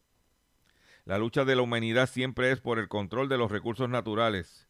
La 1.05 1.19
lucha 1.19 1.45
de 1.45 1.55
la 1.55 1.61
humanidad 1.61 2.09
siempre 2.09 2.51
es 2.51 2.59
por 2.59 2.79
el 2.79 2.89
control 2.89 3.29
de 3.29 3.37
los 3.37 3.51
recursos 3.51 3.87
naturales. 3.87 4.67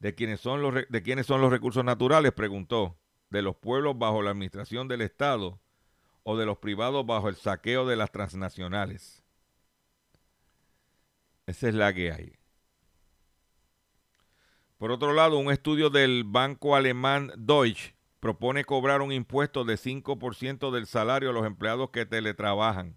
¿De 0.00 0.14
quiénes 0.14 0.40
son 0.40 0.62
los, 0.62 0.74
de 0.74 1.24
son 1.24 1.40
los 1.42 1.52
recursos 1.52 1.84
naturales? 1.84 2.32
Preguntó. 2.32 2.98
¿De 3.30 3.42
los 3.42 3.54
pueblos 3.56 3.96
bajo 3.96 4.22
la 4.22 4.30
administración 4.30 4.88
del 4.88 5.02
Estado 5.02 5.60
o 6.22 6.36
de 6.36 6.46
los 6.46 6.58
privados 6.58 7.06
bajo 7.06 7.28
el 7.28 7.36
saqueo 7.36 7.86
de 7.86 7.96
las 7.96 8.10
transnacionales? 8.10 9.22
Esa 11.46 11.68
es 11.68 11.74
la 11.74 11.92
que 11.92 12.12
hay. 12.12 12.32
Por 14.78 14.90
otro 14.90 15.12
lado, 15.12 15.38
un 15.38 15.52
estudio 15.52 15.90
del 15.90 16.24
banco 16.24 16.74
alemán 16.74 17.30
Deutsche 17.36 17.94
propone 18.22 18.64
cobrar 18.64 19.02
un 19.02 19.10
impuesto 19.10 19.64
de 19.64 19.74
5% 19.74 20.70
del 20.70 20.86
salario 20.86 21.30
a 21.30 21.32
los 21.32 21.44
empleados 21.44 21.90
que 21.90 22.06
teletrabajan. 22.06 22.96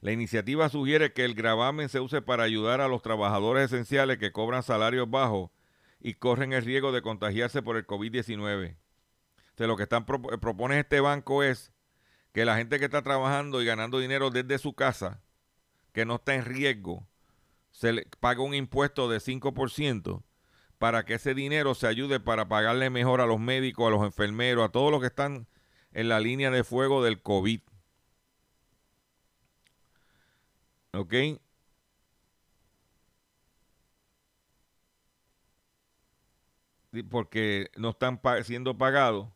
La 0.00 0.12
iniciativa 0.12 0.70
sugiere 0.70 1.12
que 1.12 1.26
el 1.26 1.34
gravamen 1.34 1.90
se 1.90 2.00
use 2.00 2.22
para 2.22 2.44
ayudar 2.44 2.80
a 2.80 2.88
los 2.88 3.02
trabajadores 3.02 3.70
esenciales 3.70 4.16
que 4.16 4.32
cobran 4.32 4.62
salarios 4.62 5.10
bajos 5.10 5.50
y 6.00 6.14
corren 6.14 6.54
el 6.54 6.64
riesgo 6.64 6.90
de 6.90 7.02
contagiarse 7.02 7.60
por 7.60 7.76
el 7.76 7.86
COVID-19. 7.86 8.76
O 8.76 9.56
sea, 9.58 9.66
lo 9.66 9.76
que 9.76 9.82
están 9.82 10.06
propone 10.06 10.80
este 10.80 11.00
banco 11.00 11.42
es 11.42 11.74
que 12.32 12.46
la 12.46 12.56
gente 12.56 12.78
que 12.78 12.86
está 12.86 13.02
trabajando 13.02 13.60
y 13.60 13.66
ganando 13.66 13.98
dinero 13.98 14.30
desde 14.30 14.56
su 14.56 14.72
casa, 14.72 15.20
que 15.92 16.06
no 16.06 16.14
está 16.14 16.34
en 16.34 16.46
riesgo, 16.46 17.06
se 17.72 17.92
le 17.92 18.06
paga 18.20 18.40
un 18.40 18.54
impuesto 18.54 19.10
de 19.10 19.18
5% 19.18 20.22
para 20.78 21.04
que 21.04 21.14
ese 21.14 21.34
dinero 21.34 21.74
se 21.74 21.86
ayude 21.86 22.20
para 22.20 22.48
pagarle 22.48 22.90
mejor 22.90 23.20
a 23.20 23.26
los 23.26 23.40
médicos, 23.40 23.86
a 23.86 23.90
los 23.90 24.02
enfermeros, 24.04 24.64
a 24.64 24.72
todos 24.72 24.90
los 24.90 25.00
que 25.00 25.06
están 25.08 25.46
en 25.92 26.08
la 26.08 26.20
línea 26.20 26.50
de 26.50 26.64
fuego 26.64 27.02
del 27.02 27.22
COVID. 27.22 27.60
¿Ok? 30.92 31.14
Porque 37.10 37.70
no 37.76 37.90
están 37.90 38.20
siendo 38.44 38.78
pagados 38.78 39.28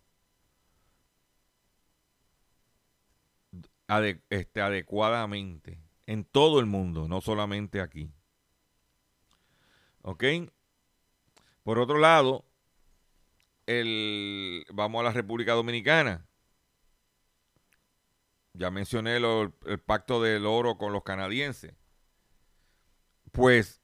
este, 4.30 4.60
adecuadamente 4.60 5.80
en 6.06 6.24
todo 6.24 6.60
el 6.60 6.66
mundo, 6.66 7.08
no 7.08 7.20
solamente 7.20 7.80
aquí. 7.80 8.12
¿Ok? 10.02 10.24
Por 11.68 11.78
otro 11.80 11.98
lado, 11.98 12.46
el, 13.66 14.64
vamos 14.72 15.00
a 15.00 15.02
la 15.02 15.12
República 15.12 15.52
Dominicana. 15.52 16.26
Ya 18.54 18.70
mencioné 18.70 19.18
el 19.18 19.78
pacto 19.84 20.22
del 20.22 20.46
oro 20.46 20.78
con 20.78 20.94
los 20.94 21.02
canadienses. 21.02 21.74
Pues 23.32 23.82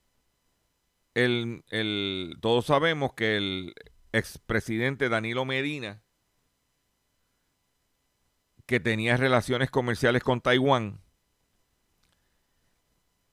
el, 1.12 1.62
el, 1.68 2.38
todos 2.40 2.64
sabemos 2.64 3.12
que 3.12 3.36
el 3.36 3.74
expresidente 4.12 5.10
Danilo 5.10 5.44
Medina, 5.44 6.02
que 8.64 8.80
tenía 8.80 9.18
relaciones 9.18 9.70
comerciales 9.70 10.22
con 10.22 10.40
Taiwán, 10.40 11.02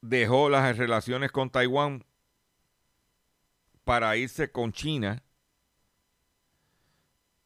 dejó 0.02 0.50
las 0.50 0.78
relaciones 0.78 1.32
con 1.32 1.52
Taiwán 1.52 2.04
para 3.84 4.16
irse 4.18 4.52
con 4.52 4.72
China 4.72 5.24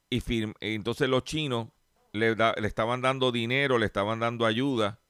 y 0.08 0.22
entonces 0.60 1.08
los 1.08 1.24
chinos 1.24 1.68
le, 2.12 2.36
estaban 2.64 3.00
dando 3.02 3.32
dinero, 3.32 3.78
le 3.78 3.86
estaban 3.86 4.20
dando 4.20 4.46
ayuda 4.46 5.00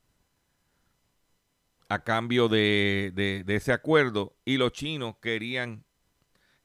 a 1.89 2.03
cambio 2.03 2.49
de, 2.49 3.13
de, 3.15 3.55
ese 3.55 3.73
acuerdo 3.73 4.37
y 4.45 4.57
los 4.57 4.73
chinos 4.73 5.17
querían 5.21 5.85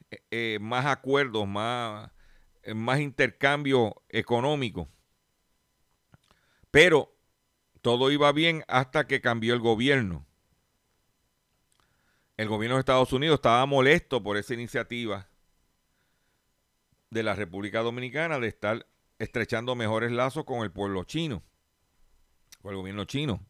eh, 0.09 0.23
eh, 0.31 0.59
más 0.59 0.85
acuerdos, 0.85 1.47
más, 1.47 2.09
eh, 2.63 2.73
más 2.73 2.99
intercambio 2.99 4.01
económico. 4.09 4.89
Pero 6.71 7.13
todo 7.81 8.09
iba 8.11 8.31
bien 8.31 8.63
hasta 8.67 9.05
que 9.05 9.21
cambió 9.21 9.53
el 9.53 9.59
gobierno 9.59 10.25
el 12.41 12.47
gobierno 12.47 12.77
de 12.77 12.79
Estados 12.79 13.13
Unidos 13.13 13.35
estaba 13.35 13.63
molesto 13.67 14.23
por 14.23 14.35
esa 14.35 14.55
iniciativa 14.55 15.29
de 17.11 17.21
la 17.21 17.35
República 17.35 17.81
Dominicana 17.81 18.39
de 18.39 18.47
estar 18.47 18.87
estrechando 19.19 19.75
mejores 19.75 20.11
lazos 20.11 20.43
con 20.43 20.63
el 20.63 20.71
pueblo 20.71 21.03
chino, 21.03 21.43
con 22.63 22.71
el 22.71 22.77
gobierno 22.77 23.05
chino. 23.05 23.45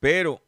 Pero 0.00 0.44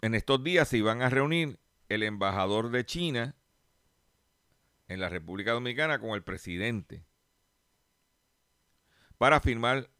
en 0.00 0.14
estos 0.14 0.42
días 0.42 0.68
se 0.68 0.78
iban 0.78 1.02
a 1.02 1.10
reunir 1.10 1.60
el 1.90 2.02
embajador 2.02 2.70
de 2.70 2.86
China 2.86 3.36
en 4.88 5.00
la 5.00 5.10
República 5.10 5.52
Dominicana 5.52 5.98
con 5.98 6.12
el 6.12 6.22
presidente 6.22 7.04
para 9.18 9.38
firmar 9.40 9.90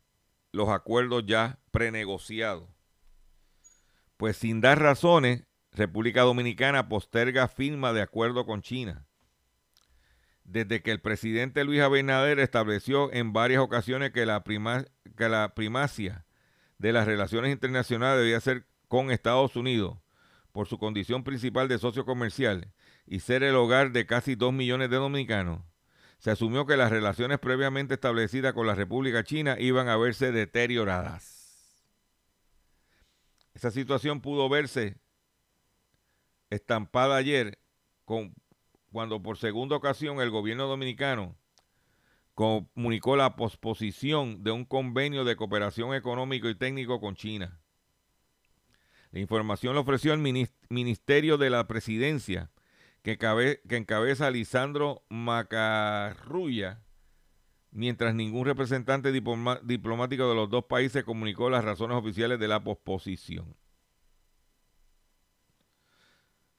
los 0.52 0.70
acuerdos 0.70 1.24
ya 1.26 1.58
prenegociados. 1.72 2.75
Pues 4.16 4.36
sin 4.36 4.60
dar 4.60 4.80
razones, 4.80 5.44
República 5.72 6.22
Dominicana 6.22 6.88
posterga 6.88 7.48
firma 7.48 7.92
de 7.92 8.02
acuerdo 8.02 8.46
con 8.46 8.62
China. 8.62 9.06
Desde 10.44 10.82
que 10.82 10.92
el 10.92 11.00
presidente 11.00 11.64
Luis 11.64 11.80
Abinader 11.80 12.38
estableció 12.38 13.12
en 13.12 13.32
varias 13.32 13.60
ocasiones 13.60 14.12
que 14.12 14.26
la, 14.26 14.42
la 15.18 15.54
primacia 15.54 16.24
de 16.78 16.92
las 16.92 17.06
relaciones 17.06 17.52
internacionales 17.52 18.20
debía 18.20 18.40
ser 18.40 18.66
con 18.88 19.10
Estados 19.10 19.56
Unidos 19.56 19.98
por 20.52 20.66
su 20.66 20.78
condición 20.78 21.22
principal 21.22 21.68
de 21.68 21.78
socio 21.78 22.06
comercial 22.06 22.72
y 23.06 23.20
ser 23.20 23.42
el 23.42 23.56
hogar 23.56 23.92
de 23.92 24.06
casi 24.06 24.36
dos 24.36 24.54
millones 24.54 24.88
de 24.88 24.96
dominicanos, 24.96 25.60
se 26.18 26.30
asumió 26.30 26.64
que 26.64 26.78
las 26.78 26.90
relaciones 26.90 27.38
previamente 27.38 27.94
establecidas 27.94 28.54
con 28.54 28.66
la 28.66 28.74
República 28.74 29.22
China 29.22 29.56
iban 29.58 29.88
a 29.88 29.96
verse 29.96 30.32
deterioradas. 30.32 31.35
Esa 33.56 33.70
situación 33.70 34.20
pudo 34.20 34.50
verse 34.50 34.98
estampada 36.50 37.16
ayer 37.16 37.58
con, 38.04 38.34
cuando 38.92 39.22
por 39.22 39.38
segunda 39.38 39.76
ocasión 39.76 40.20
el 40.20 40.28
gobierno 40.28 40.66
dominicano 40.66 41.38
comunicó 42.34 43.16
la 43.16 43.34
posposición 43.34 44.44
de 44.44 44.50
un 44.50 44.66
convenio 44.66 45.24
de 45.24 45.36
cooperación 45.36 45.94
económico 45.94 46.50
y 46.50 46.54
técnico 46.54 47.00
con 47.00 47.16
China. 47.16 47.58
La 49.10 49.20
información 49.20 49.74
la 49.74 49.80
ofreció 49.80 50.12
el 50.12 50.48
Ministerio 50.68 51.38
de 51.38 51.48
la 51.48 51.66
Presidencia, 51.66 52.50
que, 53.00 53.16
que 53.16 53.76
encabeza 53.78 54.30
Lisandro 54.30 55.02
Macarrulla, 55.08 56.82
mientras 57.76 58.14
ningún 58.14 58.46
representante 58.46 59.12
diplomático 59.12 60.28
de 60.28 60.34
los 60.34 60.48
dos 60.48 60.64
países 60.64 61.04
comunicó 61.04 61.50
las 61.50 61.62
razones 61.62 61.98
oficiales 61.98 62.40
de 62.40 62.48
la 62.48 62.64
posposición. 62.64 63.54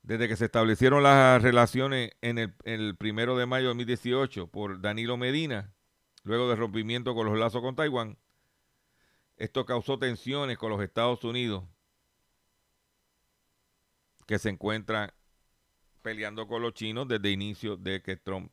Desde 0.03 0.27
que 0.27 0.35
se 0.35 0.45
establecieron 0.45 1.01
las 1.01 1.41
relaciones 1.41 2.11
en 2.21 2.37
el, 2.37 2.53
el 2.65 2.95
primero 2.97 3.35
de 3.35 3.47
mayo 3.47 3.63
de 3.63 3.69
2018 3.69 4.47
por 4.47 4.79
Danilo 4.79 5.17
Medina, 5.17 5.73
luego 6.23 6.47
del 6.49 6.59
rompimiento 6.59 7.15
con 7.15 7.25
los 7.25 7.37
lazos 7.37 7.63
con 7.63 7.75
Taiwán, 7.75 8.19
esto 9.37 9.65
causó 9.65 9.97
tensiones 9.97 10.59
con 10.59 10.69
los 10.69 10.83
Estados 10.83 11.23
Unidos, 11.23 11.63
que 14.27 14.37
se 14.37 14.49
encuentran 14.49 15.11
peleando 16.03 16.47
con 16.47 16.61
los 16.61 16.75
chinos 16.75 17.07
desde 17.07 17.29
el 17.29 17.33
inicio 17.33 17.75
de 17.75 18.03
que 18.03 18.17
Trump 18.17 18.51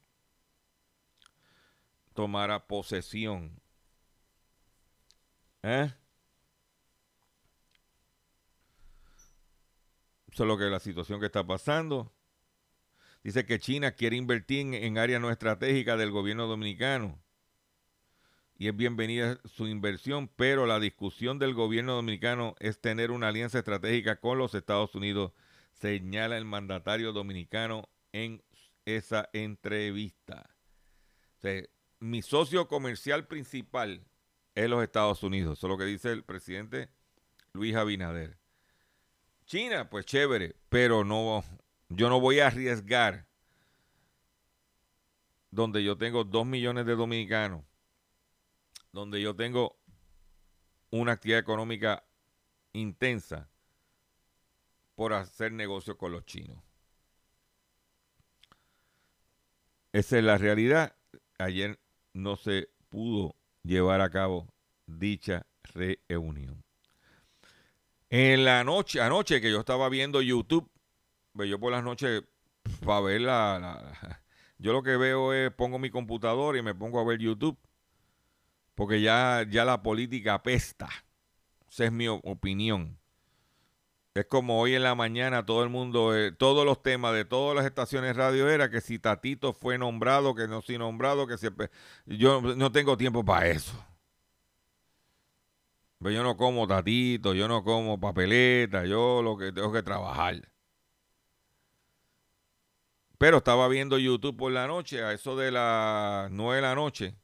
tomara 2.15 2.67
posesión. 2.67 3.61
¿Eh? 5.63 5.93
Eso 10.33 10.43
es 10.43 10.49
lo 10.49 10.59
que 10.59 10.65
la 10.65 10.81
situación 10.81 11.21
que 11.21 11.27
está 11.27 11.47
pasando. 11.47 12.13
Dice 13.23 13.47
que 13.47 13.59
China 13.59 13.93
quiere 13.93 14.17
invertir 14.17 14.75
en, 14.75 14.99
áreas 14.99 15.21
no 15.21 15.31
estratégicas 15.31 15.99
del 15.99 16.11
gobierno 16.11 16.47
dominicano. 16.47 17.21
y 18.57 18.69
es 18.69 18.77
bienvenida 18.77 19.39
su 19.45 19.67
inversión, 19.67 20.29
pero 20.29 20.67
la 20.67 20.79
discusión 20.79 21.39
del 21.39 21.55
gobierno 21.55 21.95
dominicano 21.95 22.55
es 22.61 22.81
tener 22.81 23.11
una 23.11 23.29
alianza 23.29 23.59
estratégica 23.59 24.21
con 24.21 24.39
los 24.39 24.55
Estados 24.55 24.95
Unidos, 24.95 25.33
señala 25.73 26.37
el 26.37 26.45
mandatario 26.45 27.13
dominicano 27.13 27.89
en 28.13 28.43
esa 28.85 29.29
entrevista. 29.33 30.51
O 31.39 31.41
sea, 31.41 31.63
mi 32.05 32.21
socio 32.21 32.69
comercial 32.69 33.27
principal 33.27 34.05
es 34.55 34.69
los 34.69 34.83
Estados 34.83 35.23
Unidos, 35.23 35.57
eso 35.57 35.67
es 35.67 35.71
lo 35.71 35.79
que 35.79 35.87
dice 35.87 36.13
el 36.13 36.23
presidente 36.23 36.91
Luis 37.55 37.75
Abinader. 37.75 38.37
China, 39.47 39.89
pues 39.89 40.05
chévere, 40.05 40.55
pero 40.69 41.03
no, 41.03 41.43
yo 41.89 42.11
no 42.11 42.21
voy 42.21 42.41
a 42.41 42.49
arriesgar 42.49 43.27
donde 45.51 45.83
yo 45.83 45.97
tengo 45.97 46.25
dos 46.25 46.45
millones 46.45 46.85
de 46.85 46.95
dominicanos, 46.95 47.65
donde 48.93 49.23
yo 49.23 49.35
tengo 49.35 49.79
una 50.91 51.13
actividad 51.13 51.41
económica 51.41 52.05
intensa 52.75 53.49
por 54.95 55.15
hacer 55.15 55.53
negocio 55.53 55.97
con 55.97 56.13
los 56.13 56.27
chinos. 56.27 56.59
Esa 59.93 60.19
es 60.19 60.25
la 60.25 60.37
realidad. 60.37 60.95
Ayer 61.39 61.81
no 62.15 62.37
se 62.37 62.71
pudo 62.89 63.37
llevar 63.63 64.01
a 64.01 64.11
cabo 64.11 64.49
dicha 64.87 65.47
reunión. 66.09 66.65
En 68.09 68.45
la 68.45 68.65
noche, 68.65 69.01
anoche 69.01 69.41
que 69.41 69.51
yo 69.51 69.61
estaba 69.61 69.89
viendo 69.89 70.23
YouTube, 70.23 70.71
pues 71.33 71.51
yo 71.51 71.59
por 71.59 71.73
las 71.73 71.83
noches 71.83 72.23
para 72.85 73.01
ver 73.01 73.21
la, 73.23 74.23
yo 74.59 74.73
lo 74.73 74.83
que 74.83 74.97
veo 74.97 75.33
es 75.33 75.53
pongo 75.53 75.79
mi 75.79 75.91
computador 75.91 76.57
y 76.57 76.63
me 76.63 76.75
pongo 76.75 77.01
a 77.01 77.05
ver 77.05 77.19
YouTube 77.19 77.59
porque 78.75 79.01
ya 79.01 79.45
ya 79.49 79.65
la 79.65 79.83
política 79.83 80.35
apesta. 80.35 80.89
Esa 81.69 81.87
es 81.87 81.93
mi 81.93 82.07
opinión. 82.09 82.99
Es 84.15 84.27
como 84.27 84.61
hoy 84.61 84.77
en 84.77 84.85
la 84.85 84.95
mañana 84.95 85.45
todo 85.45 85.65
el 85.65 85.71
mundo, 85.71 86.17
eh, 86.17 86.31
todos 86.31 86.65
los 86.65 86.81
temas 86.83 87.13
de 87.15 87.25
todas 87.25 87.57
las 87.57 87.67
estaciones 87.67 88.15
radio 88.15 88.49
era 88.49 88.71
que 88.71 88.81
si 88.81 89.01
Tatito 89.01 89.53
fue 89.53 89.77
nombrado, 89.77 90.37
que 90.37 90.47
no 90.47 90.63
si 90.63 90.79
nombrado, 90.79 91.27
que 91.27 91.37
siempre... 91.37 91.69
Yo 92.07 92.41
no 92.41 92.71
tengo 92.71 92.97
tiempo 92.97 93.25
para 93.25 93.49
eso. 93.49 93.75
Pero 95.99 96.11
yo 96.13 96.23
no 96.23 96.37
como 96.37 96.67
tatito, 96.69 97.35
yo 97.35 97.49
no 97.49 97.65
como 97.65 97.99
papeleta, 97.99 98.85
yo 98.85 99.23
lo 99.23 99.37
que 99.37 99.53
tengo 99.53 99.73
que 99.73 99.83
trabajar. 99.83 100.49
Pero 103.19 103.39
estaba 103.39 103.67
viendo 103.69 103.99
YouTube 103.99 104.37
por 104.37 104.53
la 104.53 104.67
noche, 104.69 105.03
a 105.03 105.13
eso 105.13 105.35
de 105.35 105.51
las 105.51 106.31
9 106.31 106.57
de 106.57 106.63
la 106.63 106.75
noche. 106.77 107.17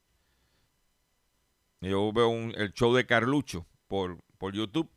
Yo 1.80 2.12
veo 2.12 2.32
el 2.32 2.72
show 2.72 2.94
de 2.94 3.06
Carlucho 3.06 3.66
por, 3.86 4.18
por 4.38 4.54
YouTube. 4.54 4.90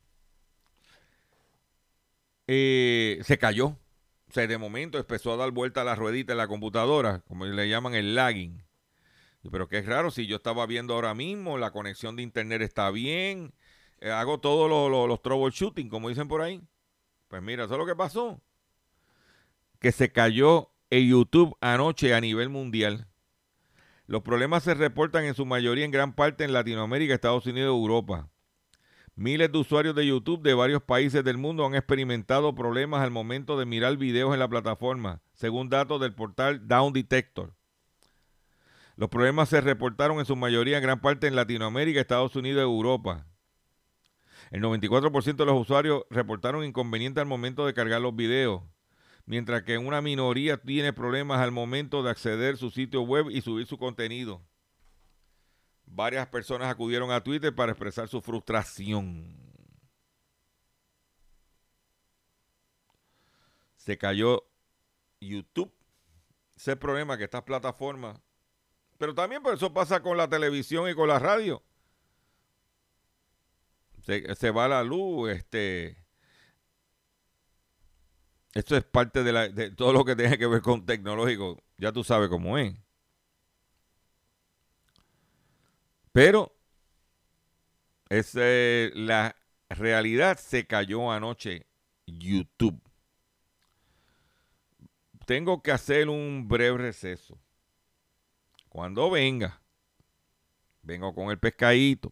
Eh, 2.47 3.19
se 3.23 3.37
cayó. 3.37 3.79
O 4.29 4.31
sea, 4.33 4.47
de 4.47 4.57
momento 4.57 4.97
empezó 4.97 5.33
a 5.33 5.37
dar 5.37 5.51
vuelta 5.51 5.81
a 5.81 5.83
la 5.83 5.95
ruedita 5.95 6.33
en 6.33 6.39
la 6.39 6.47
computadora, 6.47 7.19
como 7.27 7.45
le 7.45 7.69
llaman 7.69 7.93
el 7.93 8.15
lagging. 8.15 8.63
Pero 9.51 9.67
qué 9.67 9.81
raro, 9.81 10.09
si 10.09 10.25
yo 10.25 10.37
estaba 10.37 10.65
viendo 10.65 10.93
ahora 10.93 11.13
mismo, 11.13 11.57
la 11.57 11.71
conexión 11.71 12.15
de 12.15 12.23
internet 12.23 12.61
está 12.61 12.89
bien, 12.91 13.53
eh, 13.99 14.09
hago 14.09 14.39
todos 14.39 14.69
los, 14.89 15.21
troubleshooting, 15.21 15.89
como 15.89 16.09
dicen 16.09 16.27
por 16.27 16.41
ahí. 16.41 16.61
Pues 17.27 17.41
mira, 17.41 17.65
eso 17.65 17.73
es 17.73 17.79
lo 17.79 17.85
que 17.85 17.95
pasó. 17.95 18.41
Que 19.79 19.91
se 19.91 20.11
cayó 20.11 20.71
el 20.89 21.09
YouTube 21.09 21.57
anoche 21.61 22.13
a 22.13 22.21
nivel 22.21 22.49
mundial. 22.49 23.07
Los 24.07 24.21
problemas 24.21 24.63
se 24.63 24.73
reportan 24.73 25.25
en 25.25 25.35
su 25.35 25.45
mayoría 25.45 25.85
en 25.85 25.91
gran 25.91 26.13
parte 26.13 26.43
en 26.43 26.53
Latinoamérica, 26.53 27.13
Estados 27.13 27.45
Unidos 27.45 27.73
y 27.73 27.81
Europa. 27.81 28.29
Miles 29.15 29.51
de 29.51 29.59
usuarios 29.59 29.93
de 29.93 30.07
YouTube 30.07 30.41
de 30.41 30.55
varios 30.55 30.81
países 30.81 31.23
del 31.23 31.37
mundo 31.37 31.63
han 31.67 31.75
experimentado 31.75 32.55
problemas 32.55 33.03
al 33.03 33.11
momento 33.11 33.59
de 33.59 33.65
mirar 33.67 33.95
videos 33.97 34.33
en 34.33 34.39
la 34.39 34.47
plataforma, 34.47 35.21
según 35.33 35.69
datos 35.69 36.01
del 36.01 36.15
portal 36.15 36.67
Down 36.67 36.93
Detector. 36.93 37.53
Los 38.95 39.09
problemas 39.09 39.49
se 39.49 39.61
reportaron 39.61 40.17
en 40.17 40.25
su 40.25 40.35
mayoría 40.35 40.77
en 40.77 40.83
gran 40.83 40.99
parte 40.99 41.27
en 41.27 41.35
Latinoamérica, 41.35 41.99
Estados 41.99 42.35
Unidos 42.35 42.61
y 42.61 42.63
Europa. 42.63 43.27
El 44.49 44.63
94% 44.63 45.35
de 45.35 45.45
los 45.45 45.61
usuarios 45.61 46.05
reportaron 46.09 46.63
inconvenientes 46.63 47.21
al 47.21 47.27
momento 47.27 47.67
de 47.67 47.75
cargar 47.75 48.01
los 48.01 48.15
videos, 48.15 48.63
mientras 49.27 49.61
que 49.61 49.77
una 49.77 50.01
minoría 50.01 50.57
tiene 50.57 50.91
problemas 50.91 51.39
al 51.39 51.51
momento 51.51 52.01
de 52.01 52.09
acceder 52.09 52.55
a 52.55 52.57
su 52.57 52.71
sitio 52.71 53.03
web 53.03 53.29
y 53.29 53.41
subir 53.41 53.67
su 53.67 53.77
contenido. 53.77 54.41
Varias 55.95 56.27
personas 56.27 56.69
acudieron 56.69 57.11
a 57.11 57.21
Twitter 57.21 57.53
para 57.53 57.71
expresar 57.71 58.07
su 58.07 58.21
frustración. 58.21 59.37
Se 63.77 63.97
cayó 63.97 64.43
YouTube. 65.19 65.73
Ese 66.55 66.75
problema 66.75 67.17
que 67.17 67.25
estas 67.25 67.43
plataformas 67.43 68.19
pero 68.97 69.13
también 69.13 69.43
por 69.43 69.53
eso 69.53 69.73
pasa 69.73 70.01
con 70.01 70.15
la 70.15 70.29
televisión 70.29 70.89
y 70.89 70.95
con 70.95 71.09
la 71.09 71.19
radio. 71.19 71.61
Se, 74.01 74.51
va 74.51 74.67
la 74.67 74.83
luz, 74.83 75.29
este. 75.31 75.97
Esto 78.53 78.77
es 78.77 78.83
parte 78.83 79.23
de, 79.23 79.49
de 79.49 79.71
todo 79.71 79.91
lo 79.93 80.05
que 80.05 80.15
tiene 80.15 80.37
que 80.37 80.47
ver 80.47 80.61
con 80.61 80.85
tecnológico. 80.85 81.61
Ya 81.77 81.91
tú 81.91 82.03
sabes 82.03 82.29
cómo 82.29 82.57
es. 82.57 82.73
Pero 86.13 86.55
la 88.93 89.35
realidad 89.67 90.37
se 90.37 90.67
cayó 90.67 91.11
anoche 91.11 91.65
YouTube. 92.05 92.79
Tengo 95.25 95.63
que 95.63 95.71
hacer 95.71 96.09
un 96.09 96.47
breve 96.47 96.77
receso. 96.77 97.39
Cuando 98.69 99.09
venga, 99.09 99.61
vengo 100.83 101.15
con 101.15 101.31
el 101.31 101.39
pescadito, 101.39 102.11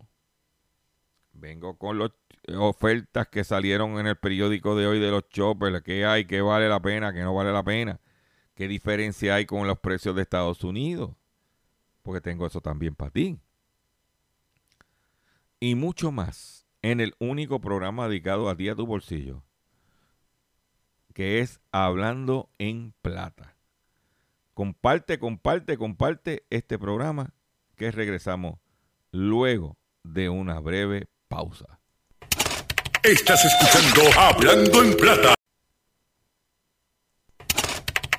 vengo 1.33 1.77
con 1.77 1.99
las 1.99 2.11
ofertas 2.57 3.27
que 3.27 3.43
salieron 3.43 3.99
en 3.99 4.07
el 4.07 4.15
periódico 4.15 4.75
de 4.75 4.87
hoy 4.87 4.99
de 4.99 5.11
los 5.11 5.29
choppers, 5.29 5.83
qué 5.83 6.05
hay, 6.05 6.25
qué 6.25 6.41
vale 6.41 6.67
la 6.69 6.79
pena, 6.79 7.13
qué 7.13 7.21
no 7.21 7.35
vale 7.35 7.51
la 7.51 7.63
pena, 7.63 7.99
qué 8.55 8.67
diferencia 8.67 9.35
hay 9.35 9.45
con 9.45 9.67
los 9.67 9.79
precios 9.79 10.15
de 10.15 10.23
Estados 10.23 10.63
Unidos, 10.63 11.11
porque 12.01 12.21
tengo 12.21 12.47
eso 12.47 12.61
también 12.61 12.95
para 12.95 13.11
ti. 13.11 13.39
Y 15.63 15.75
mucho 15.75 16.11
más 16.11 16.65
en 16.81 16.99
el 16.99 17.13
único 17.19 17.61
programa 17.61 18.07
dedicado 18.07 18.49
a 18.49 18.57
ti 18.57 18.67
a 18.67 18.75
tu 18.75 18.87
bolsillo, 18.87 19.43
que 21.13 21.39
es 21.39 21.61
Hablando 21.71 22.49
en 22.57 22.95
Plata. 23.03 23.55
Comparte, 24.55 25.19
comparte, 25.19 25.77
comparte 25.77 26.47
este 26.49 26.79
programa 26.79 27.35
que 27.75 27.91
regresamos 27.91 28.59
luego 29.11 29.77
de 30.03 30.29
una 30.29 30.59
breve 30.59 31.09
pausa. 31.27 31.79
Estás 33.03 33.45
escuchando 33.45 34.19
Hablando 34.19 34.83
en 34.83 34.97
Plata. 34.97 35.35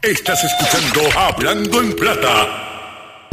Estás 0.00 0.44
escuchando 0.44 1.18
Hablando 1.18 1.82
en 1.82 1.96
Plata. 1.96 3.28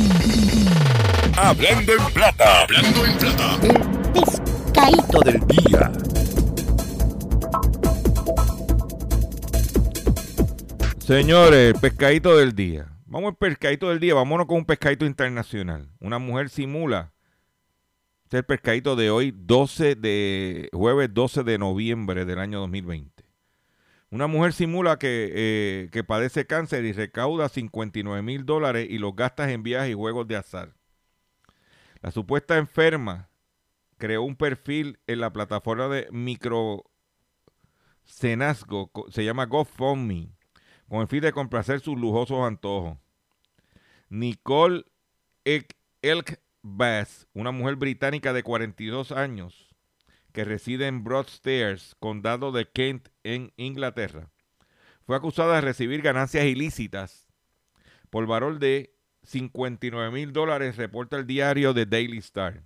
Hablando 1.37 1.93
en 1.93 2.13
Plata. 2.13 2.63
Hablando 2.63 3.05
en 3.05 3.17
Plata. 3.19 3.88
Del 4.89 5.39
día. 5.45 5.91
Señores, 10.97 11.79
pescadito 11.79 12.35
del 12.35 12.55
día. 12.55 12.87
Vamos 13.05 13.29
al 13.29 13.35
pescadito 13.35 13.89
del 13.89 13.99
día, 13.99 14.15
vámonos 14.15 14.47
con 14.47 14.57
un 14.57 14.65
pescadito 14.65 15.05
internacional. 15.05 15.91
Una 15.99 16.17
mujer 16.17 16.49
simula. 16.49 17.13
Este 18.23 18.37
es 18.37 18.39
el 18.39 18.45
pescadito 18.45 18.95
de 18.95 19.11
hoy, 19.11 19.31
12 19.31 19.93
de, 19.93 20.69
jueves 20.73 21.13
12 21.13 21.43
de 21.43 21.59
noviembre 21.59 22.25
del 22.25 22.39
año 22.39 22.59
2020. 22.61 23.23
Una 24.09 24.25
mujer 24.25 24.53
simula 24.53 24.97
que, 24.97 25.29
eh, 25.31 25.89
que 25.91 26.03
padece 26.03 26.47
cáncer 26.47 26.83
y 26.85 26.93
recauda 26.93 27.47
59 27.47 28.23
mil 28.23 28.43
dólares 28.43 28.87
y 28.89 28.97
los 28.97 29.15
gasta 29.15 29.51
en 29.51 29.61
viajes 29.61 29.91
y 29.91 29.93
juegos 29.93 30.27
de 30.27 30.37
azar. 30.37 30.73
La 32.01 32.09
supuesta 32.09 32.57
enferma 32.57 33.28
creó 33.99 34.23
un 34.23 34.35
perfil 34.35 34.97
en 35.05 35.19
la 35.19 35.31
plataforma 35.31 35.87
de 35.89 36.07
microcenazgo, 36.11 36.89
se 39.09 39.23
llama 39.23 39.45
GoFundMe 39.45 40.31
con 40.87 41.01
el 41.01 41.07
fin 41.07 41.21
de 41.21 41.31
complacer 41.31 41.81
sus 41.81 41.99
lujosos 41.99 42.39
antojos. 42.39 42.97
Nicole 44.09 44.85
Elkbass, 46.01 47.27
una 47.33 47.51
mujer 47.51 47.75
británica 47.75 48.33
de 48.33 48.41
42 48.41 49.11
años 49.11 49.69
que 50.31 50.45
reside 50.45 50.87
en 50.87 51.03
Broadstairs, 51.03 51.95
condado 51.99 52.51
de 52.51 52.67
Kent, 52.67 53.09
en 53.23 53.51
Inglaterra, 53.57 54.31
fue 55.05 55.15
acusada 55.15 55.55
de 55.55 55.61
recibir 55.61 56.01
ganancias 56.01 56.45
ilícitas 56.45 57.27
por 58.09 58.25
valor 58.25 58.59
de 58.59 58.95
59 59.23 60.11
mil 60.11 60.33
dólares, 60.33 60.77
reporta 60.77 61.17
el 61.17 61.27
diario 61.27 61.73
The 61.73 61.85
Daily 61.85 62.19
Star. 62.19 62.63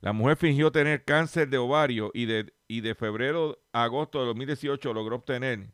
La 0.00 0.12
mujer 0.12 0.36
fingió 0.36 0.70
tener 0.70 1.04
cáncer 1.04 1.48
de 1.48 1.58
ovario 1.58 2.10
y 2.14 2.26
de, 2.26 2.52
y 2.68 2.80
de 2.82 2.94
febrero 2.94 3.58
a 3.72 3.84
agosto 3.84 4.20
de 4.20 4.26
2018 4.26 4.92
logró 4.92 5.16
obtener 5.16 5.70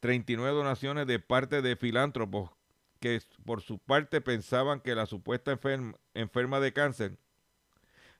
39 0.00 0.56
donaciones 0.56 1.06
de 1.06 1.18
parte 1.18 1.62
de 1.62 1.76
filántropos 1.76 2.50
que 3.02 3.20
por 3.44 3.60
su 3.62 3.78
parte 3.78 4.20
pensaban 4.20 4.80
que 4.80 4.94
la 4.94 5.06
supuesta 5.06 5.58
enferma, 6.14 6.60
de 6.60 6.72
cáncer 6.72 7.18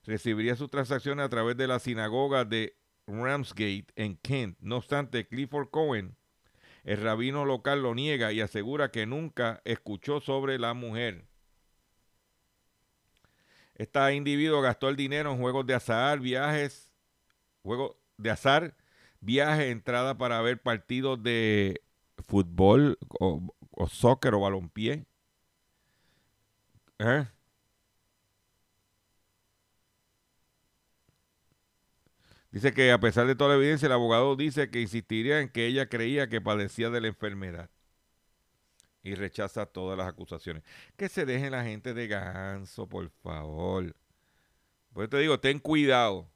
recibiría 0.05 0.57
sus 0.57 0.71
transacciones 0.71 1.25
a 1.25 1.29
través 1.29 1.57
de 1.57 1.69
la 1.69 1.79
sinagoga 1.79 2.45
de 2.45 2.77
Ramsgate 3.07 3.87
en 3.95 4.17
Kent. 4.17 4.59
No 4.61 4.79
obstante, 4.79 5.29
Clifford 5.29 5.71
Cohen, 5.71 6.17
el 6.83 7.01
rabino 7.01 7.45
local, 7.45 7.83
lo 7.83 7.95
niega 7.95 8.33
y 8.33 8.41
asegura 8.41 8.91
que 8.91 9.07
nunca 9.07 9.63
escuchó 9.65 10.21
sobre 10.21 10.59
la 10.59 10.75
mujer. 10.75 11.27
Este 13.83 14.15
individuo 14.15 14.61
gastó 14.63 14.89
el 14.89 14.97
dinero 14.97 15.33
en 15.33 15.39
juegos 15.39 15.67
de 15.67 15.75
azar, 15.75 16.21
viajes, 16.21 16.93
juegos 17.63 17.97
de 18.17 18.31
azar, 18.31 18.77
viajes, 19.21 19.73
entrada 19.73 20.17
para 20.19 20.41
ver 20.43 20.63
partidos 20.63 21.23
de 21.23 21.83
fútbol 22.29 22.99
o, 23.21 23.53
soccer 23.89 24.35
o 24.35 24.41
balompié. 24.41 25.07
¿Eh? 26.99 27.27
Dice 32.53 32.73
que 32.73 32.93
a 32.93 33.01
pesar 33.01 33.27
de 33.27 33.35
toda 33.35 33.51
la 33.51 33.57
evidencia, 33.57 33.87
el 33.87 33.93
abogado 33.93 34.37
dice 34.37 34.71
que 34.71 34.81
insistiría 34.81 35.41
en 35.41 35.49
que 35.49 35.67
ella 35.67 35.89
creía 35.89 36.29
que 36.29 36.41
padecía 36.41 36.91
de 36.91 37.01
la 37.01 37.09
enfermedad 37.09 37.69
y 39.03 39.15
rechaza 39.15 39.67
todas 39.67 39.99
las 39.99 40.09
acusaciones. 40.09 40.63
Que 40.97 41.09
se 41.09 41.27
dejen 41.27 41.53
la 41.53 41.65
gente 41.65 41.95
de 41.95 42.07
ganso, 42.07 42.89
por 42.89 43.11
favor. 43.23 43.95
Pues 44.93 45.09
te 45.09 45.19
digo, 45.19 45.41
ten 45.41 45.59
cuidado. 45.59 46.29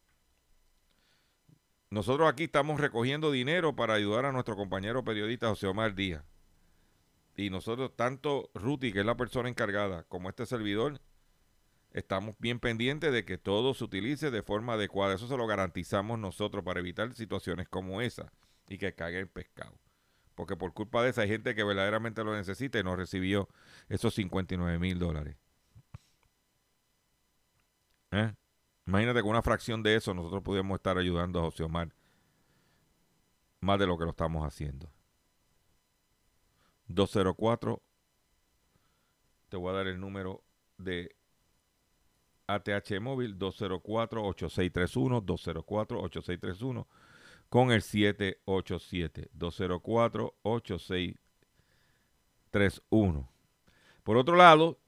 Nosotros 1.90 2.28
aquí 2.28 2.44
estamos 2.44 2.80
recogiendo 2.80 3.30
dinero 3.30 3.76
para 3.76 3.94
ayudar 3.94 4.24
a 4.24 4.32
nuestro 4.32 4.56
compañero 4.56 5.04
periodista 5.04 5.48
José 5.48 5.66
Omar 5.66 5.94
Díaz. 5.94 6.24
Y 7.36 7.50
nosotros, 7.50 7.94
tanto 7.94 8.50
Ruti, 8.54 8.92
que 8.92 9.00
es 9.00 9.06
la 9.06 9.16
persona 9.16 9.48
encargada, 9.48 10.04
como 10.04 10.28
este 10.28 10.46
servidor, 10.46 11.00
estamos 11.92 12.34
bien 12.38 12.58
pendientes 12.58 13.12
de 13.12 13.24
que 13.24 13.38
todo 13.38 13.74
se 13.74 13.84
utilice 13.84 14.30
de 14.30 14.42
forma 14.42 14.72
adecuada. 14.72 15.14
Eso 15.14 15.28
se 15.28 15.36
lo 15.36 15.46
garantizamos 15.46 16.18
nosotros 16.18 16.64
para 16.64 16.80
evitar 16.80 17.12
situaciones 17.14 17.68
como 17.68 18.00
esa 18.00 18.32
y 18.68 18.78
que 18.78 18.94
caiga 18.94 19.18
el 19.18 19.28
pescado. 19.28 19.78
Porque 20.36 20.56
por 20.56 20.72
culpa 20.72 21.02
de 21.02 21.10
esa 21.10 21.22
hay 21.22 21.28
gente 21.28 21.56
que 21.56 21.64
verdaderamente 21.64 22.22
lo 22.22 22.32
necesita 22.36 22.78
y 22.78 22.84
no 22.84 22.94
recibió 22.94 23.48
esos 23.88 24.14
59 24.14 24.78
mil 24.78 24.98
dólares. 24.98 25.36
¿Eh? 28.12 28.32
Imagínate 28.86 29.22
con 29.22 29.30
una 29.30 29.42
fracción 29.42 29.82
de 29.82 29.96
eso 29.96 30.14
nosotros 30.14 30.42
pudiéramos 30.42 30.76
estar 30.76 30.96
ayudando 30.96 31.40
a 31.40 31.42
José 31.44 31.64
Omar 31.64 31.92
más 33.60 33.78
de 33.78 33.86
lo 33.86 33.98
que 33.98 34.04
lo 34.04 34.10
estamos 34.10 34.46
haciendo. 34.46 34.92
204. 36.88 37.82
Te 39.48 39.56
voy 39.56 39.70
a 39.70 39.76
dar 39.76 39.86
el 39.86 39.98
número 39.98 40.44
de 40.76 41.16
ATH 42.46 43.00
móvil 43.00 43.38
204-8631, 43.38 45.24
204-8631 45.24 46.86
con 47.56 47.72
el 47.72 47.80
787 47.80 49.30
204-8631. 49.32 51.16
Por 54.02 54.18
otro 54.18 54.36
lado, 54.36 54.78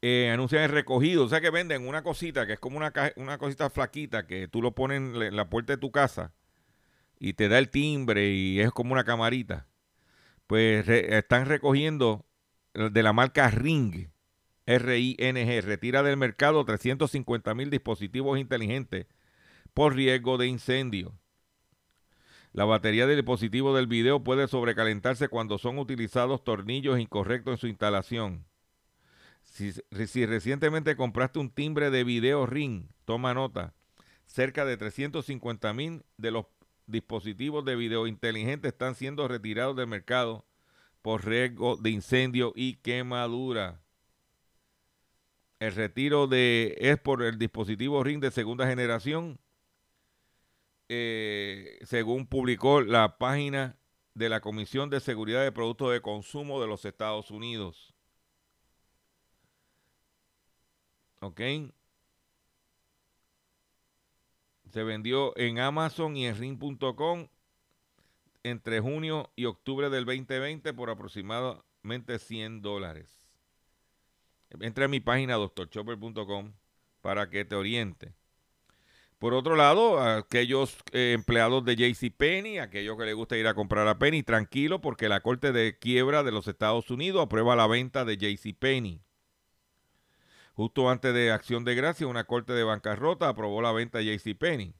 eh, 0.00 0.30
anuncian 0.32 0.62
el 0.62 0.70
recogido, 0.70 1.24
o 1.24 1.28
sea 1.28 1.40
que 1.40 1.50
venden 1.50 1.88
una 1.88 2.04
cosita 2.04 2.46
que 2.46 2.52
es 2.52 2.60
como 2.60 2.76
una, 2.76 2.92
una 3.16 3.36
cosita 3.36 3.68
flaquita 3.68 4.28
que 4.28 4.46
tú 4.46 4.62
lo 4.62 4.76
pones 4.76 4.98
en 4.98 5.34
la 5.34 5.50
puerta 5.50 5.72
de 5.72 5.78
tu 5.78 5.90
casa 5.90 6.32
y 7.18 7.32
te 7.32 7.48
da 7.48 7.58
el 7.58 7.68
timbre 7.68 8.28
y 8.30 8.60
es 8.60 8.70
como 8.70 8.92
una 8.92 9.02
camarita 9.02 9.66
pues 10.46 10.88
están 10.88 11.46
recogiendo 11.46 12.26
de 12.74 13.02
la 13.02 13.12
marca 13.12 13.50
Ring, 13.50 14.10
R-I-N-G, 14.66 15.62
retira 15.62 16.04
del 16.04 16.16
mercado 16.16 16.64
350 16.64 17.54
mil 17.56 17.70
dispositivos 17.70 18.38
inteligentes 18.38 19.06
por 19.74 19.94
riesgo 19.94 20.38
de 20.38 20.46
incendio. 20.46 21.18
La 22.52 22.64
batería 22.64 23.08
del 23.08 23.16
dispositivo 23.16 23.74
del 23.74 23.88
video 23.88 24.22
puede 24.22 24.46
sobrecalentarse 24.46 25.28
cuando 25.28 25.58
son 25.58 25.78
utilizados 25.78 26.44
tornillos 26.44 27.00
incorrectos 27.00 27.54
en 27.54 27.58
su 27.58 27.66
instalación. 27.66 28.46
Si, 29.42 29.72
recientemente 30.24 30.96
compraste 30.96 31.40
un 31.40 31.50
timbre 31.50 31.90
de 31.90 32.04
video 32.04 32.46
Ring, 32.46 32.86
toma 33.04 33.34
nota, 33.34 33.74
cerca 34.24 34.64
de 34.64 34.76
350 34.76 35.74
mil 35.74 36.04
de 36.16 36.30
los 36.30 36.46
dispositivos 36.86 37.64
de 37.64 37.76
video 37.76 38.06
inteligentes 38.06 38.72
están 38.72 38.94
siendo 38.94 39.26
retirados 39.26 39.76
del 39.76 39.88
mercado 39.88 40.46
por 41.02 41.26
riesgo 41.26 41.76
de 41.76 41.90
incendio 41.90 42.52
y 42.54 42.74
quemadura. 42.76 43.80
El 45.58 45.74
retiro 45.74 46.26
de 46.26 46.76
es 46.78 46.98
por 46.98 47.22
el 47.22 47.38
dispositivo 47.38 48.02
Ring 48.04 48.20
de 48.20 48.30
segunda 48.30 48.66
generación, 48.66 49.40
eh, 50.88 51.78
según 51.82 52.26
publicó 52.26 52.80
la 52.80 53.18
página 53.18 53.76
de 54.14 54.28
la 54.28 54.40
Comisión 54.40 54.90
de 54.90 55.00
Seguridad 55.00 55.42
de 55.42 55.52
Productos 55.52 55.92
de 55.92 56.00
Consumo 56.00 56.60
de 56.60 56.66
los 56.66 56.84
Estados 56.84 57.30
Unidos. 57.30 57.94
¿Ok? 61.20 61.40
Se 64.70 64.82
vendió 64.82 65.36
en 65.38 65.58
Amazon 65.58 66.16
y 66.16 66.26
en 66.26 66.36
ring.com 66.36 67.28
entre 68.42 68.80
junio 68.80 69.30
y 69.36 69.46
octubre 69.46 69.88
del 69.88 70.04
2020 70.04 70.74
por 70.74 70.90
aproximadamente 70.90 72.18
100 72.18 72.60
dólares. 72.60 73.24
Entra 74.60 74.84
a 74.84 74.88
mi 74.88 75.00
página 75.00 75.34
doctorchopper.com 75.34 76.52
para 77.00 77.28
que 77.30 77.44
te 77.44 77.56
oriente. 77.56 78.14
Por 79.24 79.32
otro 79.32 79.56
lado, 79.56 80.02
aquellos 80.02 80.76
eh, 80.92 81.12
empleados 81.14 81.64
de 81.64 81.76
JCPenney, 81.76 82.58
aquellos 82.58 82.98
que 82.98 83.06
les 83.06 83.14
gusta 83.14 83.38
ir 83.38 83.46
a 83.46 83.54
comprar 83.54 83.88
a 83.88 83.98
Penny, 83.98 84.22
tranquilo 84.22 84.82
porque 84.82 85.08
la 85.08 85.22
Corte 85.22 85.50
de 85.50 85.78
Quiebra 85.78 86.22
de 86.22 86.30
los 86.30 86.46
Estados 86.46 86.90
Unidos 86.90 87.22
aprueba 87.22 87.56
la 87.56 87.66
venta 87.66 88.04
de 88.04 88.18
JCPenney. 88.18 89.00
Justo 90.52 90.90
antes 90.90 91.14
de 91.14 91.32
Acción 91.32 91.64
de 91.64 91.74
Gracia, 91.74 92.06
una 92.06 92.24
corte 92.24 92.52
de 92.52 92.64
bancarrota 92.64 93.30
aprobó 93.30 93.62
la 93.62 93.72
venta 93.72 93.96
de 93.96 94.14
JCPenney. 94.14 94.74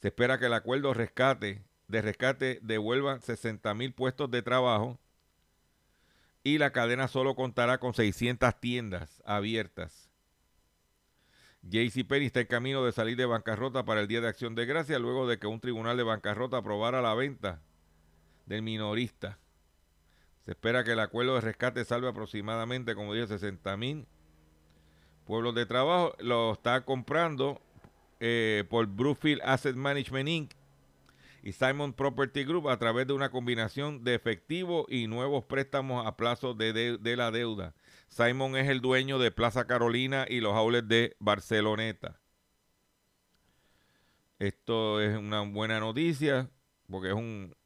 Se 0.00 0.08
espera 0.08 0.38
que 0.38 0.46
el 0.46 0.54
acuerdo 0.54 0.94
rescate, 0.94 1.62
de 1.86 2.00
rescate 2.00 2.58
devuelva 2.62 3.20
60 3.20 3.74
mil 3.74 3.92
puestos 3.92 4.30
de 4.30 4.40
trabajo 4.40 4.98
y 6.42 6.56
la 6.56 6.72
cadena 6.72 7.06
solo 7.06 7.34
contará 7.36 7.76
con 7.76 7.92
600 7.92 8.58
tiendas 8.60 9.22
abiertas. 9.26 10.09
JCPenney 11.62 12.26
está 12.26 12.40
en 12.40 12.46
camino 12.46 12.84
de 12.84 12.92
salir 12.92 13.16
de 13.16 13.26
bancarrota 13.26 13.84
para 13.84 14.00
el 14.00 14.08
Día 14.08 14.20
de 14.20 14.28
Acción 14.28 14.54
de 14.54 14.66
Gracia 14.66 14.98
luego 14.98 15.26
de 15.26 15.38
que 15.38 15.46
un 15.46 15.60
tribunal 15.60 15.96
de 15.96 16.02
bancarrota 16.02 16.58
aprobara 16.58 17.02
la 17.02 17.14
venta 17.14 17.60
del 18.46 18.62
minorista. 18.62 19.38
Se 20.40 20.52
espera 20.52 20.84
que 20.84 20.92
el 20.92 21.00
acuerdo 21.00 21.34
de 21.34 21.42
rescate 21.42 21.84
salve 21.84 22.08
aproximadamente, 22.08 22.94
como 22.94 23.14
dije, 23.14 23.26
60 23.26 23.76
mil 23.76 24.06
Pueblos 25.30 25.54
de 25.54 25.64
Trabajo 25.64 26.16
lo 26.18 26.52
está 26.52 26.84
comprando 26.84 27.60
eh, 28.18 28.64
por 28.68 28.86
Brookfield 28.88 29.40
Asset 29.44 29.76
Management 29.76 30.28
Inc. 30.28 30.52
y 31.44 31.52
Simon 31.52 31.92
Property 31.92 32.42
Group 32.42 32.68
a 32.68 32.78
través 32.78 33.06
de 33.06 33.12
una 33.12 33.30
combinación 33.30 34.02
de 34.02 34.16
efectivo 34.16 34.86
y 34.88 35.06
nuevos 35.06 35.44
préstamos 35.44 36.04
a 36.04 36.16
plazo 36.16 36.54
de, 36.54 36.98
la 37.16 37.30
deuda. 37.30 37.74
Simon 38.10 38.56
es 38.56 38.68
el 38.68 38.80
dueño 38.80 39.18
de 39.18 39.30
Plaza 39.30 39.66
Carolina 39.66 40.26
y 40.28 40.40
los 40.40 40.54
outlets 40.54 40.88
de 40.88 41.16
Barceloneta. 41.20 42.20
Esto 44.38 45.00
es 45.00 45.16
una 45.16 45.42
buena 45.42 45.80
noticia 45.80 46.50
porque 46.88 47.10
es 47.10 47.14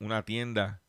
una 0.00 0.22
tienda 0.24 0.82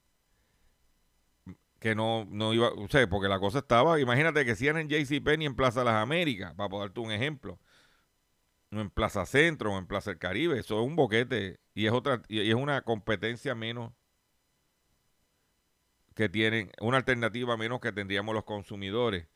que 1.80 1.96
no, 1.96 2.26
no 2.30 2.54
iba, 2.54 2.70
o 2.70 2.88
sea, 2.90 3.08
porque 3.08 3.30
la 3.30 3.40
cosa 3.40 3.60
estaba, 3.60 4.00
imagínate 4.00 4.44
que 4.46 4.56
si 4.56 4.68
en 4.68 4.90
JCPenney 4.90 5.46
en 5.46 5.56
Plaza 5.56 5.84
Las 5.84 5.96
Américas, 5.96 6.54
para 6.56 6.78
darte 6.80 7.00
un 7.00 7.12
ejemplo, 7.12 7.60
no 8.72 8.82
en 8.82 8.90
Plaza 8.90 9.26
Centro 9.26 9.74
o 9.74 9.78
en 9.78 9.88
Plaza 9.88 10.12
El 10.12 10.18
Caribe, 10.18 10.60
eso 10.60 10.80
es 10.82 10.88
un 10.88 10.96
boquete 10.96 11.60
y 11.74 11.86
es 11.86 11.94
otra 11.94 12.22
y 12.28 12.50
es 12.50 12.56
una 12.56 12.82
competencia 12.82 13.56
menos 13.56 13.94
que 16.16 16.30
tienen, 16.30 16.72
una 16.82 16.98
alternativa 16.98 17.56
menos 17.58 17.80
que 17.80 17.92
tendríamos 17.92 18.34
los 18.34 18.46
consumidores. 18.46 19.28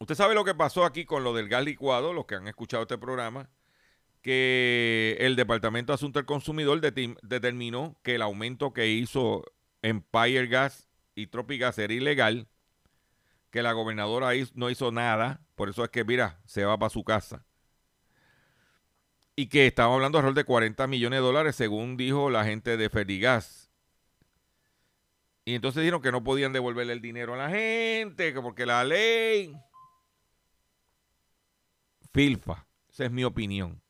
Usted 0.00 0.14
sabe 0.14 0.34
lo 0.34 0.46
que 0.46 0.54
pasó 0.54 0.86
aquí 0.86 1.04
con 1.04 1.24
lo 1.24 1.34
del 1.34 1.50
gas 1.50 1.62
licuado, 1.62 2.14
los 2.14 2.24
que 2.24 2.34
han 2.34 2.48
escuchado 2.48 2.84
este 2.84 2.96
programa, 2.96 3.50
que 4.22 5.18
el 5.20 5.36
Departamento 5.36 5.92
de 5.92 5.96
Asuntos 5.96 6.20
del 6.20 6.26
Consumidor 6.26 6.80
determinó 6.80 7.98
que 8.02 8.14
el 8.14 8.22
aumento 8.22 8.72
que 8.72 8.88
hizo 8.88 9.44
Empire 9.82 10.46
Gas 10.46 10.88
y 11.14 11.26
Tropigas 11.26 11.78
era 11.78 11.92
ilegal, 11.92 12.48
que 13.50 13.62
la 13.62 13.72
gobernadora 13.72 14.30
no 14.54 14.70
hizo 14.70 14.90
nada, 14.90 15.42
por 15.54 15.68
eso 15.68 15.84
es 15.84 15.90
que, 15.90 16.02
mira, 16.02 16.40
se 16.46 16.64
va 16.64 16.78
para 16.78 16.88
su 16.88 17.04
casa. 17.04 17.44
Y 19.36 19.48
que 19.48 19.66
estaba 19.66 19.94
hablando 19.94 20.16
alrededor 20.16 20.36
de 20.36 20.44
40 20.44 20.86
millones 20.86 21.18
de 21.18 21.26
dólares, 21.26 21.56
según 21.56 21.98
dijo 21.98 22.30
la 22.30 22.44
gente 22.44 22.78
de 22.78 22.88
Ferrigas. 22.88 23.70
Y 25.44 25.54
entonces 25.54 25.82
dijeron 25.82 26.00
que 26.00 26.10
no 26.12 26.24
podían 26.24 26.54
devolverle 26.54 26.94
el 26.94 27.02
dinero 27.02 27.34
a 27.34 27.36
la 27.36 27.50
gente, 27.50 28.32
que 28.32 28.40
porque 28.40 28.64
la 28.64 28.82
ley. 28.82 29.54
Filfa, 32.12 32.66
esa 32.90 33.04
es 33.04 33.10
mi 33.10 33.24
opinión. 33.24 33.82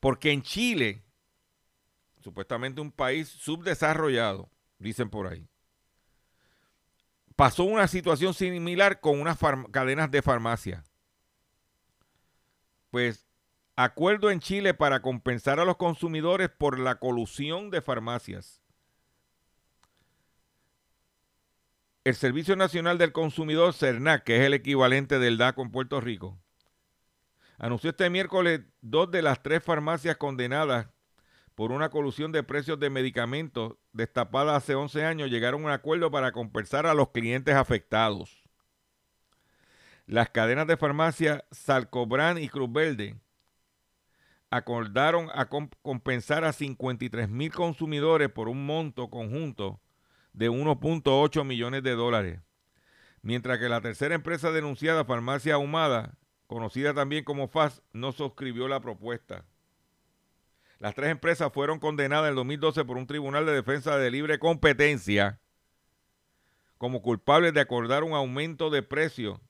Porque 0.00 0.30
en 0.30 0.42
Chile, 0.42 1.02
supuestamente 2.20 2.80
un 2.80 2.92
país 2.92 3.28
subdesarrollado, 3.28 4.50
dicen 4.78 5.10
por 5.10 5.26
ahí, 5.26 5.48
pasó 7.36 7.64
una 7.64 7.88
situación 7.88 8.34
similar 8.34 9.00
con 9.00 9.20
unas 9.20 9.38
cadenas 9.70 10.10
de 10.10 10.22
farmacia. 10.22 10.84
Pues 12.90 13.26
acuerdo 13.76 14.30
en 14.30 14.40
Chile 14.40 14.74
para 14.74 15.02
compensar 15.02 15.60
a 15.60 15.64
los 15.64 15.76
consumidores 15.76 16.48
por 16.48 16.78
la 16.78 16.98
colusión 16.98 17.70
de 17.70 17.80
farmacias. 17.80 18.62
El 22.02 22.14
Servicio 22.14 22.56
Nacional 22.56 22.96
del 22.96 23.12
Consumidor, 23.12 23.74
CERNAC, 23.74 24.24
que 24.24 24.38
es 24.38 24.42
el 24.42 24.54
equivalente 24.54 25.18
del 25.18 25.36
DACO 25.36 25.62
en 25.62 25.70
Puerto 25.70 26.00
Rico, 26.00 26.40
anunció 27.58 27.90
este 27.90 28.08
miércoles 28.08 28.62
dos 28.80 29.10
de 29.10 29.22
las 29.22 29.42
tres 29.42 29.62
farmacias 29.62 30.16
condenadas 30.16 30.88
por 31.54 31.72
una 31.72 31.90
colusión 31.90 32.30
de 32.30 32.44
precios 32.44 32.78
de 32.78 32.88
medicamentos 32.88 33.74
destapada 33.92 34.54
hace 34.54 34.76
11 34.76 35.04
años, 35.04 35.28
llegaron 35.28 35.62
a 35.62 35.64
un 35.64 35.70
acuerdo 35.72 36.10
para 36.10 36.30
compensar 36.30 36.86
a 36.86 36.94
los 36.94 37.10
clientes 37.10 37.54
afectados. 37.56 38.44
Las 40.06 40.30
cadenas 40.30 40.68
de 40.68 40.76
farmacia 40.76 41.44
Salcobran 41.50 42.38
y 42.38 42.48
Cruz 42.48 42.72
Verde 42.72 43.16
acordaron 44.50 45.28
a 45.34 45.48
compensar 45.82 46.44
a 46.44 46.52
53 46.52 47.28
mil 47.28 47.52
consumidores 47.52 48.30
por 48.30 48.48
un 48.48 48.64
monto 48.64 49.10
conjunto 49.10 49.80
de 50.32 50.50
1.8 50.50 51.44
millones 51.44 51.82
de 51.82 51.96
dólares, 51.96 52.40
mientras 53.20 53.58
que 53.58 53.68
la 53.68 53.80
tercera 53.80 54.14
empresa 54.14 54.52
denunciada, 54.52 55.04
Farmacia 55.04 55.54
Ahumada, 55.54 56.17
conocida 56.48 56.94
también 56.94 57.22
como 57.22 57.46
FAS, 57.46 57.82
no 57.92 58.10
suscribió 58.10 58.66
la 58.66 58.80
propuesta. 58.80 59.44
Las 60.80 60.94
tres 60.94 61.10
empresas 61.10 61.52
fueron 61.52 61.78
condenadas 61.78 62.24
en 62.24 62.30
el 62.30 62.36
2012 62.36 62.84
por 62.84 62.96
un 62.96 63.06
tribunal 63.06 63.46
de 63.46 63.52
defensa 63.52 63.96
de 63.96 64.10
libre 64.10 64.40
competencia 64.40 65.38
como 66.78 67.02
culpables 67.02 67.52
de 67.54 67.60
acordar 67.60 68.02
un 68.02 68.14
aumento 68.14 68.70
de 68.70 68.82
precio 68.82 69.40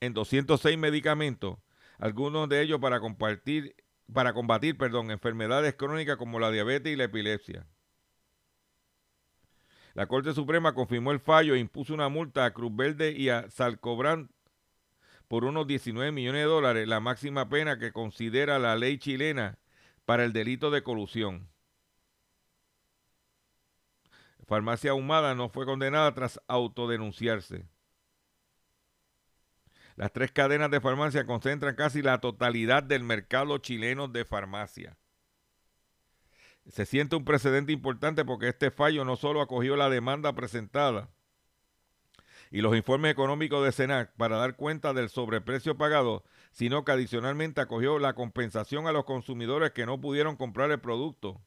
en 0.00 0.14
206 0.14 0.78
medicamentos, 0.78 1.58
algunos 1.98 2.48
de 2.48 2.62
ellos 2.62 2.80
para 2.80 2.98
compartir 2.98 3.76
para 4.12 4.34
combatir, 4.34 4.76
perdón, 4.76 5.10
enfermedades 5.10 5.74
crónicas 5.74 6.16
como 6.16 6.38
la 6.38 6.50
diabetes 6.50 6.92
y 6.92 6.96
la 6.96 7.04
epilepsia. 7.04 7.66
La 9.94 10.06
Corte 10.06 10.34
Suprema 10.34 10.74
confirmó 10.74 11.12
el 11.12 11.20
fallo 11.20 11.54
e 11.54 11.58
impuso 11.58 11.94
una 11.94 12.08
multa 12.08 12.44
a 12.44 12.52
Cruz 12.52 12.74
Verde 12.74 13.12
y 13.12 13.28
a 13.28 13.50
Salcobran 13.50 14.30
por 15.32 15.46
unos 15.46 15.66
19 15.66 16.12
millones 16.12 16.42
de 16.42 16.46
dólares, 16.46 16.86
la 16.86 17.00
máxima 17.00 17.48
pena 17.48 17.78
que 17.78 17.90
considera 17.90 18.58
la 18.58 18.76
ley 18.76 18.98
chilena 18.98 19.58
para 20.04 20.24
el 20.24 20.34
delito 20.34 20.70
de 20.70 20.82
colusión. 20.82 21.48
Farmacia 24.46 24.90
Ahumada 24.90 25.34
no 25.34 25.48
fue 25.48 25.64
condenada 25.64 26.12
tras 26.12 26.38
autodenunciarse. 26.48 27.66
Las 29.96 30.12
tres 30.12 30.32
cadenas 30.32 30.70
de 30.70 30.82
farmacia 30.82 31.24
concentran 31.24 31.76
casi 31.76 32.02
la 32.02 32.20
totalidad 32.20 32.82
del 32.82 33.02
mercado 33.02 33.56
chileno 33.56 34.08
de 34.08 34.26
farmacia. 34.26 34.98
Se 36.66 36.84
siente 36.84 37.16
un 37.16 37.24
precedente 37.24 37.72
importante 37.72 38.26
porque 38.26 38.48
este 38.48 38.70
fallo 38.70 39.06
no 39.06 39.16
solo 39.16 39.40
acogió 39.40 39.76
la 39.76 39.88
demanda 39.88 40.34
presentada 40.34 41.08
y 42.52 42.60
los 42.60 42.76
informes 42.76 43.10
económicos 43.10 43.64
de 43.64 43.72
SENAC 43.72 44.14
para 44.16 44.36
dar 44.36 44.54
cuenta 44.54 44.92
del 44.92 45.08
sobreprecio 45.08 45.76
pagado, 45.76 46.22
sino 46.52 46.84
que 46.84 46.92
adicionalmente 46.92 47.60
acogió 47.60 47.98
la 47.98 48.12
compensación 48.14 48.86
a 48.86 48.92
los 48.92 49.04
consumidores 49.04 49.72
que 49.72 49.86
no 49.86 50.00
pudieron 50.00 50.36
comprar 50.36 50.70
el 50.70 50.78
producto 50.78 51.40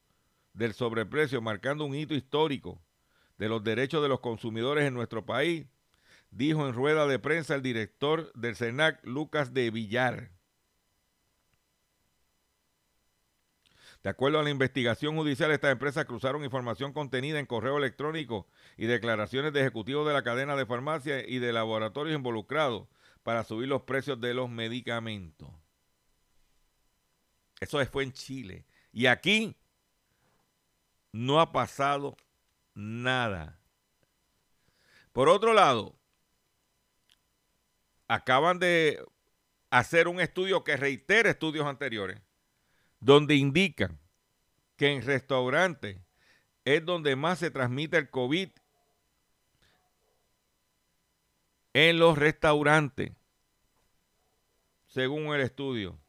del 0.54 0.74
sobreprecio, 0.74 1.42
marcando 1.42 1.86
un 1.86 1.96
hito 1.96 2.16
histórico 2.16 2.82
de 3.38 3.48
los 3.48 3.64
derechos 3.64 4.02
de 4.02 4.10
los 4.10 4.20
consumidores 4.20 4.86
en 4.86 4.94
nuestro 4.94 5.26
país 5.26 5.68
dijo 6.36 6.68
en 6.68 6.74
rueda 6.74 7.08
de 7.08 7.18
prensa 7.18 7.56
el 7.56 7.62
director 7.62 8.32
del 8.34 8.56
CENAC, 8.56 9.06
Lucas 9.06 9.54
de 9.54 9.72
Villar. 9.72 10.32
De 14.06 14.12
acuerdo 14.12 14.40
a 14.40 14.44
la 14.44 14.52
investigación 14.52 15.16
judicial, 15.16 15.50
estas 15.50 15.72
empresas 15.72 16.06
cruzaron 16.06 16.44
información 16.44 16.94
contenida 16.94 17.40
en 17.40 17.48
correo 17.48 17.80
electrónico 17.80 18.48
y 18.78 18.86
declaraciones 18.86 19.52
de 19.52 19.62
ejecutivos 19.62 20.06
de 20.06 20.14
la 20.14 20.22
cadena 20.22 20.56
de 20.56 20.68
farmacia 20.68 21.28
y 21.28 21.40
de 21.40 21.52
laboratorios 21.52 22.16
involucrados 22.16 22.88
para 23.24 23.44
subir 23.44 23.68
los 23.68 23.82
precios 23.82 24.22
de 24.22 24.36
los 24.36 24.48
medicamentos. 24.48 25.50
Eso 27.60 27.84
fue 27.88 28.04
en 28.04 28.14
Chile. 28.14 28.68
Y 28.92 29.08
aquí 29.08 29.58
no 31.12 31.42
ha 31.42 31.52
pasado 31.52 32.16
nada. 32.76 33.60
Por 35.14 35.30
otro 35.30 35.52
lado, 35.52 35.98
acaban 38.08 38.60
de 38.60 39.04
hacer 39.72 40.08
un 40.08 40.20
estudio 40.20 40.64
que 40.64 40.78
reitera 40.78 41.32
estudios 41.32 41.66
anteriores, 41.66 42.22
donde 43.06 43.36
indican 43.36 44.00
que 44.78 44.92
en 44.92 45.04
restaurantes 45.04 46.00
es 46.66 46.84
donde 46.84 47.16
más 47.16 47.38
se 47.38 47.52
transmite 47.52 47.98
el 47.98 48.10
COVID. 48.10 48.50
En 51.74 52.00
los 52.00 52.18
restaurantes, 52.18 53.12
según 54.88 55.36
el 55.36 55.42
estudio. 55.42 56.00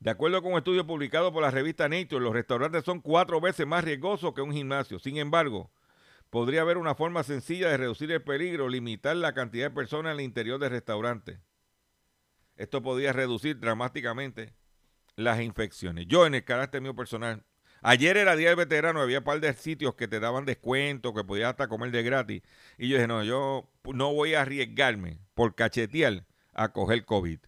De 0.00 0.10
acuerdo 0.10 0.42
con 0.42 0.52
un 0.52 0.58
estudio 0.58 0.84
publicado 0.84 1.32
por 1.32 1.42
la 1.42 1.52
revista 1.52 1.88
Nature, 1.88 2.24
los 2.24 2.32
restaurantes 2.32 2.84
son 2.84 3.00
cuatro 3.00 3.40
veces 3.40 3.64
más 3.64 3.84
riesgosos 3.84 4.34
que 4.34 4.40
un 4.40 4.52
gimnasio. 4.52 4.98
Sin 4.98 5.18
embargo, 5.18 5.70
podría 6.30 6.62
haber 6.62 6.78
una 6.78 6.96
forma 6.96 7.22
sencilla 7.22 7.68
de 7.68 7.76
reducir 7.76 8.10
el 8.10 8.24
peligro, 8.24 8.68
limitar 8.68 9.14
la 9.14 9.34
cantidad 9.34 9.68
de 9.68 9.74
personas 9.74 10.14
en 10.14 10.18
el 10.18 10.24
interior 10.24 10.58
del 10.58 10.70
restaurante. 10.70 11.38
Esto 12.58 12.82
podría 12.82 13.12
reducir 13.12 13.58
dramáticamente 13.60 14.52
las 15.14 15.40
infecciones. 15.40 16.06
Yo, 16.08 16.26
en 16.26 16.34
el 16.34 16.44
carácter 16.44 16.82
mío 16.82 16.94
personal, 16.94 17.44
ayer 17.82 18.16
era 18.16 18.34
Día 18.34 18.48
del 18.48 18.56
Veterano, 18.56 19.00
había 19.00 19.18
un 19.18 19.24
par 19.24 19.40
de 19.40 19.54
sitios 19.54 19.94
que 19.94 20.08
te 20.08 20.18
daban 20.18 20.44
descuento, 20.44 21.14
que 21.14 21.22
podías 21.22 21.50
hasta 21.50 21.68
comer 21.68 21.92
de 21.92 22.02
gratis. 22.02 22.42
Y 22.76 22.88
yo 22.88 22.96
dije, 22.96 23.06
no, 23.06 23.22
yo 23.22 23.70
no 23.94 24.12
voy 24.12 24.34
a 24.34 24.42
arriesgarme 24.42 25.20
por 25.34 25.54
cachetear 25.54 26.26
a 26.52 26.72
coger 26.72 27.04
COVID. 27.04 27.38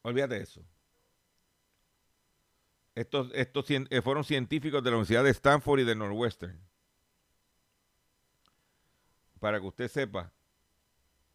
Olvídate 0.00 0.36
de 0.36 0.42
eso. 0.42 0.64
Estos, 2.94 3.30
estos 3.34 3.66
eh, 3.70 4.00
fueron 4.00 4.24
científicos 4.24 4.82
de 4.82 4.90
la 4.90 4.96
Universidad 4.96 5.22
de 5.22 5.30
Stanford 5.30 5.80
y 5.80 5.84
de 5.84 5.94
Northwestern. 5.94 6.58
Para 9.38 9.60
que 9.60 9.66
usted 9.66 9.88
sepa 9.88 10.32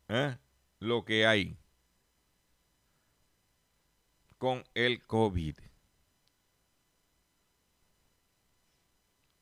¿eh? 0.08 0.38
Lo 0.82 1.06
que 1.06 1.26
hay 1.28 1.58
con 4.40 4.64
el 4.74 5.06
COVID. 5.06 5.56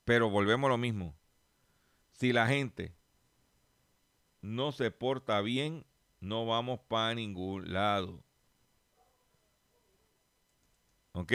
Pero 0.03 0.29
volvemos 0.29 0.67
a 0.67 0.71
lo 0.71 0.77
mismo. 0.77 1.15
Si 2.11 2.33
la 2.33 2.45
gente 2.45 2.93
no 4.41 4.73
se 4.73 4.91
porta 4.91 5.39
bien, 5.39 5.85
no 6.19 6.45
vamos 6.45 6.81
para 6.89 7.15
ningún 7.15 7.71
lado. 7.71 8.21
¿Ok? 11.13 11.31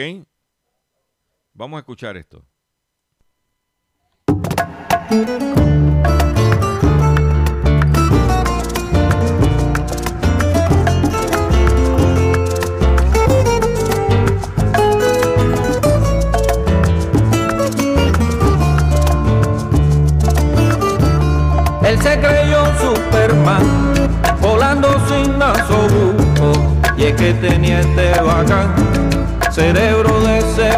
Vamos 1.53 1.77
a 1.77 1.79
escuchar 1.79 2.15
esto. 2.15 2.45
Se 22.05 22.19
creyó 22.19 22.63
Superman, 22.79 23.65
volando 24.39 24.89
sin 25.09 25.39
nasobuco, 25.39 26.53
y 26.95 27.05
es 27.05 27.15
que 27.15 27.33
tenía 27.33 27.79
este 27.79 28.21
bacán, 28.21 28.75
cerebro 29.49 30.19
de 30.21 30.37
ese 30.37 30.69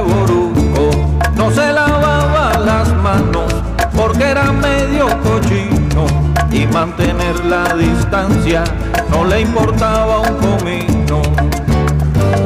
no 1.36 1.52
se 1.52 1.74
lavaba 1.74 2.58
las 2.60 2.94
manos 2.96 3.54
porque 3.94 4.24
era 4.24 4.54
medio 4.54 5.08
cochino. 5.22 6.06
Y 6.50 6.66
mantener 6.68 7.44
la 7.46 7.74
distancia 7.76 8.64
no 9.12 9.26
le 9.26 9.42
importaba 9.42 10.22
un 10.22 10.36
comino. 10.38 11.22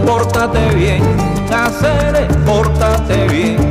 Pórtate 0.05 0.75
bien, 0.75 1.03
hacer, 1.53 2.27
pórtate 2.45 3.27
bien, 3.27 3.70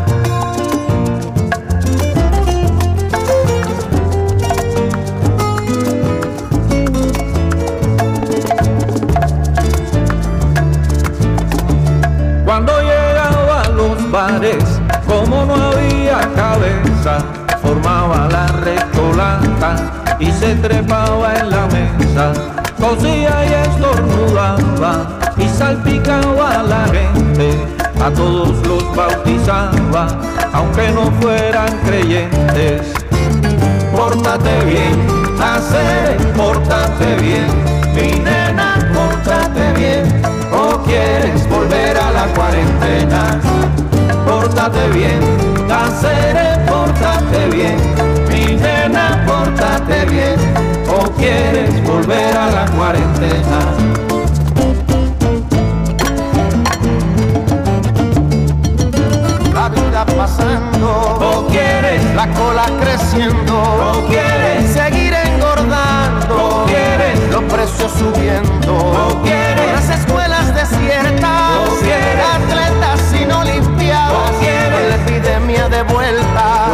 Y 20.21 20.31
se 20.31 20.55
trepaba 20.55 21.33
en 21.39 21.49
la 21.49 21.65
mesa, 21.67 22.31
cosía 22.79 23.45
y 23.45 23.53
estornudaba 23.67 25.19
y 25.37 25.47
salpicaba 25.49 26.59
a 26.59 26.63
la 26.63 26.85
gente, 26.85 27.57
a 27.99 28.09
todos 28.11 28.65
los 28.67 28.95
bautizaba, 28.95 30.07
aunque 30.53 30.91
no 30.91 31.11
fueran 31.19 31.75
creyentes. 31.85 32.93
Pórtate 33.91 34.65
bien, 34.65 34.95
hacer, 35.41 36.17
pórtate 36.37 37.15
bien, 37.15 37.47
mi 37.95 38.19
nena, 38.19 38.75
pórtate 38.93 39.73
bien, 39.73 40.21
o 40.53 40.77
quieres 40.83 41.49
volver 41.49 41.97
a 41.97 42.11
la 42.11 42.25
cuarentena 42.33 43.41
pórtate 44.31 44.89
bien, 44.89 45.19
Cáceres, 45.67 46.57
pórtate 46.69 47.47
bien, 47.55 47.77
nena, 48.61 49.23
pórtate 49.25 50.05
bien, 50.05 50.35
o 50.87 51.09
quieres 51.11 51.83
volver 51.83 52.35
a 52.37 52.47
la 52.51 52.65
cuarentena. 52.71 53.59
La 59.53 59.69
vida 59.69 60.05
pasando, 60.05 61.17
o 61.19 61.47
quieres 61.47 62.03
la 62.15 62.27
cola 62.27 62.65
creciendo, 62.81 63.61
o 63.61 64.07
quieres 64.07 64.71
seguir 64.71 65.13
engordando, 65.13 66.35
o 66.35 66.65
quieres 66.65 67.19
los 67.31 67.43
precios 67.43 67.91
subiendo, 67.91 68.75
o 68.75 69.21
quieres 69.21 69.71
las 69.73 69.89
escuelas 69.99 70.55
desiertas, 70.55 71.57
o 71.67 71.79
quieres 71.79 72.25
atletas 72.35 72.99
sin 73.11 73.31
olimpiadas, 73.31 74.13
o 74.13 74.39
quieres 74.39 74.89
la 74.89 74.95
epidemia 74.95 75.69
de 75.69 75.83
vuelta, 75.83 76.70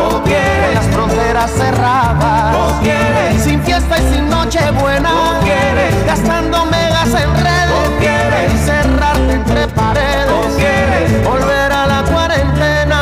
fronteras 1.38 1.52
cerradas, 1.52 2.56
o 2.56 2.82
quieres 2.82 3.44
sin 3.44 3.62
fiesta 3.62 3.98
y 3.98 4.14
sin 4.14 4.30
noche 4.30 4.60
buena, 4.72 5.10
o 5.14 5.40
quieres 5.42 6.06
gastando 6.06 6.66
megas 6.66 7.08
en 7.08 7.34
redes, 7.36 7.72
o 7.72 8.00
quieres 8.00 8.52
encerrarte 8.52 9.34
entre 9.34 9.68
paredes, 9.68 10.32
o 10.32 10.58
quieres 10.58 11.24
volver 11.24 11.72
a 11.72 11.88
la 11.88 12.04
cuarentena. 12.04 13.02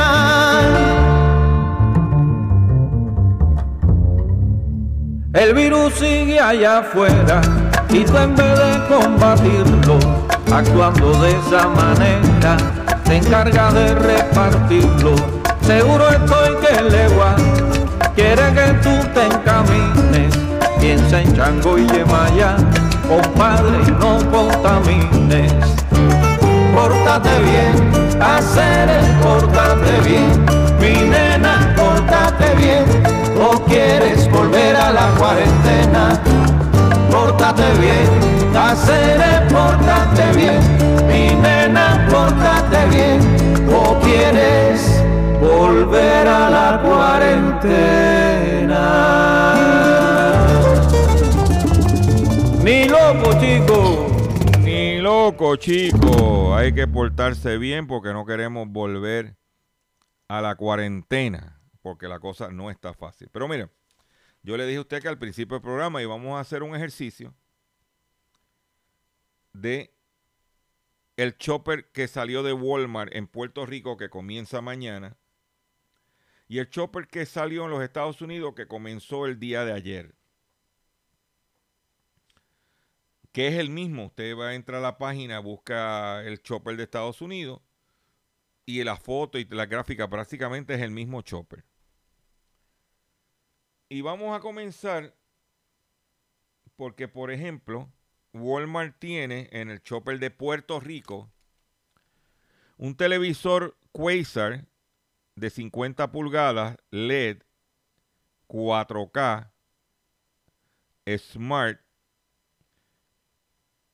El 5.33 5.53
virus 5.53 5.93
sigue 5.95 6.39
allá 6.39 6.79
afuera 6.79 7.41
y 7.89 8.03
tú 8.03 8.17
en 8.17 8.36
vez 8.36 8.57
de 8.57 8.95
combatirlo, 8.95 9.99
actuando 10.53 11.13
de 11.21 11.31
esa 11.31 11.67
manera, 11.67 12.57
te 13.03 13.17
encarga 13.17 13.71
de 13.71 13.95
repartirlo. 13.95 15.15
Seguro 15.61 16.09
estoy 16.09 16.55
que 16.57 16.75
el 16.79 16.91
legua 16.91 17.36
quiere 18.16 18.53
que 18.53 18.74
tú 18.82 18.89
te 19.13 19.26
encamines, 19.26 20.34
piensa 20.80 21.22
en 21.22 21.36
Chango 21.36 21.78
y 21.78 21.86
Yemaya, 21.88 22.55
compadre, 23.07 23.78
y 23.88 23.91
no 23.91 24.20
contamines. 24.32 25.53
Pórtate 26.74 27.30
bien, 27.43 28.22
hacer 28.22 28.89
pórtate 29.22 30.01
bien, 30.07 30.45
mi 30.80 31.09
nena, 31.09 31.74
pórtate 31.76 32.55
bien, 32.55 32.86
o 33.41 33.59
quieres 33.66 34.30
volver 34.32 34.76
a 34.76 34.91
la 34.91 35.07
cuarentena. 35.18 36.20
Pórtate 37.11 37.63
bien, 37.80 38.57
hacer 38.57 39.47
pórtate 39.47 40.32
bien, 40.36 40.59
mi 41.07 41.34
nena, 41.41 42.05
pórtate 42.09 42.86
bien, 42.89 43.20
o 43.74 43.97
quieres 43.99 44.95
volver 45.46 46.28
a 46.28 46.50
la 46.50 46.82
cuarentena. 46.82 47.66
Ni 52.64 52.86
loco, 52.86 53.39
chico. 53.39 54.08
Ni 54.62 55.00
loco, 55.00 55.56
chico. 55.56 56.56
Hay 56.56 56.74
que 56.74 56.88
portarse 56.88 57.58
bien 57.58 57.86
porque 57.88 58.12
no 58.12 58.26
queremos 58.26 58.68
volver 58.68 59.38
a 60.28 60.41
la 60.41 60.56
cuarentena, 60.56 61.62
porque 61.82 62.08
la 62.08 62.20
cosa 62.20 62.50
no 62.50 62.72
está 62.72 62.93
fácil. 62.93 63.30
Pero 63.32 63.48
mira, 63.48 63.70
yo 64.41 64.58
le 64.58 64.66
dije 64.66 64.78
a 64.78 64.82
usted 64.82 65.02
que 65.02 65.08
al 65.08 65.20
principio 65.20 65.56
del 65.56 65.62
programa 65.62 66.02
íbamos 66.02 66.36
a 66.36 66.39
hacer 66.39 66.64
un 66.64 66.76
ejercicio 66.76 67.36
de 69.54 69.93
el 71.18 71.38
chopper 71.38 71.91
que 71.91 72.08
salió 72.08 72.43
de 72.43 72.52
Walmart 72.52 73.16
en 73.16 73.28
Puerto 73.28 73.66
Rico 73.66 73.96
que 73.96 74.10
comienza 74.10 74.60
mañana 74.60 75.16
y 76.48 76.60
el 76.60 76.70
chopper 76.70 77.08
que 77.08 77.26
salió 77.26 77.66
en 77.66 77.72
los 77.72 77.84
Estados 77.84 78.22
Unidos 78.22 78.54
que 78.56 78.68
comenzó 78.68 79.26
el 79.26 79.39
día 79.39 79.66
de 79.66 79.74
ayer. 79.74 80.16
Que 83.32 83.48
es 83.48 83.56
el 83.56 83.70
mismo. 83.70 84.06
Usted 84.06 84.38
va 84.38 84.50
a 84.50 84.56
entrar 84.56 84.80
a 84.80 84.84
la 84.84 84.98
página, 84.98 85.39
busca 85.39 86.24
el 86.24 86.41
chopper 86.41 86.78
de 86.78 86.84
Estados 86.84 87.22
Unidos 87.22 87.62
y 88.66 88.84
la 88.84 88.96
foto 88.96 89.38
y 89.38 89.46
la 89.46 89.66
gráfica 89.66 90.10
prácticamente 90.10 90.74
es 90.76 90.82
el 90.82 90.91
mismo 90.91 91.22
chopper. 91.22 91.66
Y 93.89 94.02
vamos 94.02 94.36
a 94.36 94.39
comenzar 94.39 95.16
porque, 96.76 97.08
por 97.08 97.32
ejemplo, 97.32 97.91
Walmart 98.34 98.98
tiene 99.00 99.50
en 99.52 99.70
el 99.70 99.82
chopper 99.82 100.20
de 100.20 100.32
Puerto 100.32 100.80
Rico 100.80 101.32
un 102.78 102.96
televisor 102.96 103.78
Quasar 103.91 104.66
de 105.36 105.49
50 105.49 106.11
pulgadas 106.11 106.77
LED 106.91 107.43
4K 108.47 109.51
Smart. 111.17 111.79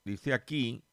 Dice 0.03 0.33
aquí 0.33 0.83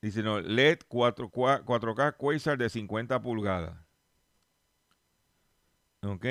Dice 0.00 0.22
no, 0.22 0.40
LED 0.40 0.80
4, 0.86 1.30
4K 1.30 2.16
Quasar 2.16 2.56
de 2.56 2.68
50 2.70 3.20
pulgadas. 3.20 3.76
¿Ok? 6.02 6.24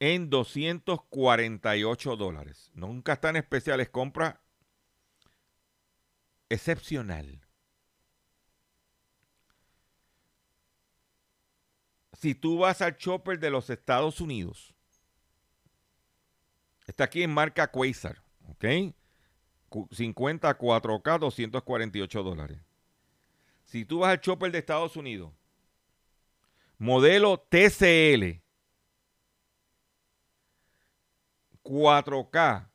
En 0.00 0.28
248 0.28 2.16
dólares. 2.16 2.72
Nunca 2.74 3.12
están 3.12 3.36
especiales. 3.36 3.88
Compra 3.88 4.43
excepcional. 6.48 7.40
Si 12.12 12.34
tú 12.34 12.58
vas 12.58 12.80
al 12.80 12.96
chopper 12.96 13.38
de 13.38 13.50
los 13.50 13.68
Estados 13.70 14.20
Unidos, 14.20 14.74
está 16.86 17.04
aquí 17.04 17.22
en 17.22 17.32
marca 17.32 17.70
Quasar, 17.70 18.22
¿ok? 18.48 18.64
54K, 19.70 21.18
248 21.18 22.22
dólares. 22.22 22.60
Si 23.64 23.84
tú 23.84 24.00
vas 24.00 24.10
al 24.10 24.20
chopper 24.20 24.52
de 24.52 24.58
Estados 24.58 24.96
Unidos, 24.96 25.32
modelo 26.78 27.38
TCL 27.38 28.42
4K 31.62 32.70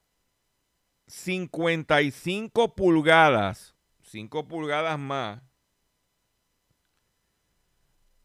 55 1.10 2.76
pulgadas 2.76 3.76
5 4.10 4.48
pulgadas 4.48 4.98
más 4.98 5.42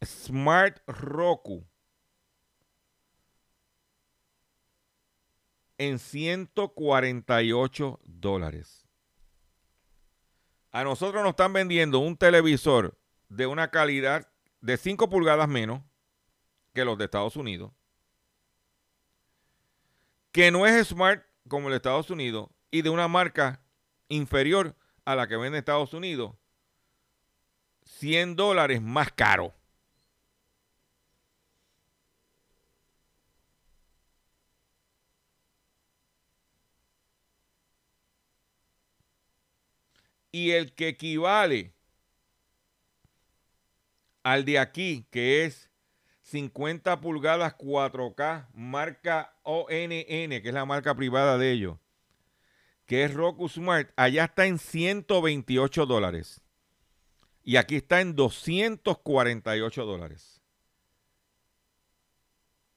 Smart 0.03 0.81
Roku 0.87 1.67
en 5.79 5.99
148 5.99 8.01
dólares. 8.05 8.87
A 10.71 10.85
nosotros 10.85 11.23
nos 11.23 11.31
están 11.31 11.53
vendiendo 11.53 11.99
un 11.99 12.17
televisor 12.17 12.99
de 13.29 13.47
una 13.47 13.71
calidad 13.71 14.31
de 14.61 14.77
5 14.77 15.09
pulgadas 15.09 15.49
menos 15.49 15.83
que 16.73 16.85
los 16.85 16.99
de 16.99 17.05
Estados 17.05 17.37
Unidos, 17.37 17.73
que 20.33 20.51
no 20.51 20.67
es 20.67 20.89
smart 20.89 21.25
como 21.49 21.69
el 21.69 21.73
de 21.73 21.77
Estados 21.77 22.11
Unidos 22.11 22.51
y 22.75 22.83
de 22.83 22.91
una 22.91 23.07
marca 23.07 23.61
inferior 24.09 24.75
a 25.05 25.15
la 25.15 25.29
que 25.29 25.37
vende 25.37 25.59
Estados 25.59 25.95
Unidos, 25.95 26.35
100 27.85 28.35
dólares 28.35 28.83
más 28.83 29.13
caro. 29.13 29.55
Y 40.33 40.51
el 40.51 40.75
que 40.75 40.89
equivale 40.89 41.73
al 44.25 44.45
de 44.45 44.59
aquí, 44.59 45.07
que 45.13 45.45
es 45.45 45.71
50 46.23 47.01
pulgadas 47.01 47.57
4K, 47.57 48.49
marca 48.53 49.33
ONN, 49.45 49.69
que 49.69 50.43
es 50.45 50.55
la 50.55 50.65
marca 50.65 50.97
privada 50.97 51.39
de 51.39 51.53
ellos, 51.53 51.79
que 52.87 53.05
es 53.05 53.15
Roku 53.15 53.49
Smart, 53.49 53.91
allá 53.97 54.25
está 54.25 54.47
en 54.47 54.59
128 54.59 55.87
dólares. 55.87 56.41
Y 57.43 57.57
aquí 57.57 57.77
está 57.77 58.01
en 58.01 58.17
248 58.17 59.85
dólares. 59.85 60.43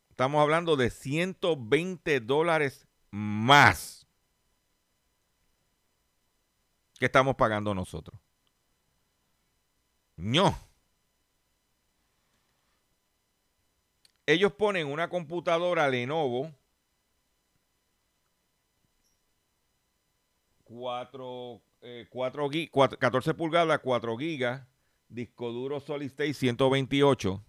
Estamos 0.10 0.42
hablando 0.42 0.76
de 0.76 0.90
120 0.90 2.20
dólares 2.22 2.88
más 3.12 4.08
que 7.00 7.06
estamos 7.06 7.36
pagando 7.36 7.74
nosotros. 7.74 8.20
No. 10.16 10.58
Ellos 14.26 14.52
ponen 14.54 14.88
una 14.88 15.08
computadora 15.08 15.88
Lenovo 15.88 16.52
4, 20.68 21.62
4, 22.10 22.50
14 23.00 23.34
pulgadas, 23.34 23.80
4 23.80 24.18
gigas, 24.18 24.68
disco 25.08 25.52
duro 25.52 25.80
Solid 25.80 26.08
State 26.08 26.34
128. 26.34 27.44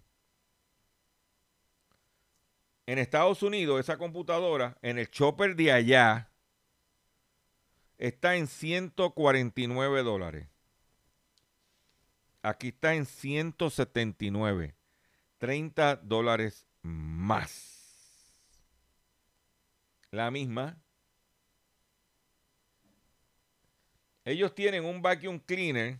En 2.85 2.97
Estados 2.97 3.43
Unidos, 3.43 3.79
esa 3.79 3.97
computadora, 3.97 4.77
en 4.81 4.97
el 4.97 5.11
chopper 5.11 5.55
de 5.55 5.71
allá, 5.71 6.31
está 7.97 8.35
en 8.35 8.47
149 8.47 10.03
dólares. 10.03 10.47
Aquí 12.41 12.69
está 12.69 12.95
en 12.95 13.05
179. 13.05 14.75
30 15.37 15.97
dólares 15.97 16.65
más. 16.81 17.79
La 20.11 20.31
misma. 20.31 20.77
Ellos 24.29 24.53
tienen 24.53 24.85
un 24.85 25.01
vacuum 25.01 25.39
cleaner. 25.39 25.99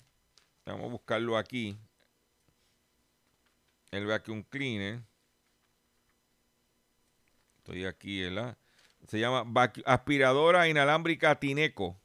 Vamos 0.63 0.85
a 0.85 0.91
buscarlo 0.91 1.35
aquí. 1.35 1.75
El 3.89 4.05
vacuum 4.05 4.43
cleaner. 4.43 5.01
Estoy 7.57 7.85
aquí, 7.85 8.21
¿verdad? 8.21 8.55
Se 9.07 9.19
llama 9.19 9.43
aspiradora 9.83 10.67
inalámbrica 10.67 11.39
Tineco. 11.39 11.99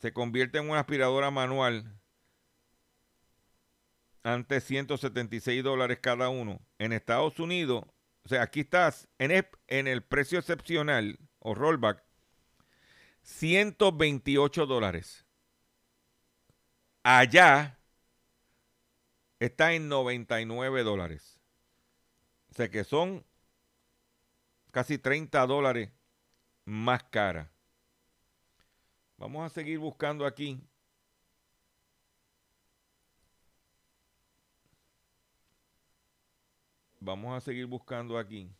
Se 0.00 0.14
convierte 0.14 0.56
en 0.56 0.70
una 0.70 0.80
aspiradora 0.80 1.30
manual. 1.30 2.00
Antes 4.22 4.64
176 4.64 5.62
dólares 5.62 5.98
cada 6.00 6.30
uno. 6.30 6.58
En 6.78 6.94
Estados 6.94 7.38
Unidos, 7.38 7.84
o 8.24 8.28
sea, 8.30 8.44
aquí 8.44 8.60
estás 8.60 9.08
en 9.18 9.30
el, 9.30 9.46
en 9.66 9.86
el 9.86 10.02
precio 10.02 10.38
excepcional 10.38 11.18
o 11.38 11.54
rollback, 11.54 12.02
128 13.28 14.66
dólares. 14.66 15.24
Allá 17.02 17.78
está 19.38 19.74
en 19.74 19.88
99 19.88 20.82
dólares. 20.82 21.38
O 22.50 22.54
sea 22.54 22.70
que 22.70 22.84
son 22.84 23.24
casi 24.72 24.98
30 24.98 25.46
dólares 25.46 25.92
más 26.64 27.04
cara. 27.04 27.52
Vamos 29.18 29.44
a 29.44 29.54
seguir 29.54 29.78
buscando 29.78 30.26
aquí. 30.26 30.60
Vamos 36.98 37.36
a 37.36 37.40
seguir 37.40 37.66
buscando 37.66 38.18
aquí. 38.18 38.50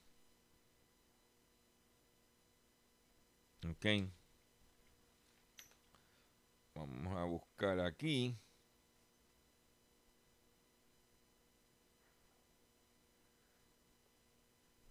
Ok. 3.64 4.17
Vamos 6.78 7.16
a 7.16 7.24
buscar 7.24 7.80
aquí. 7.80 8.38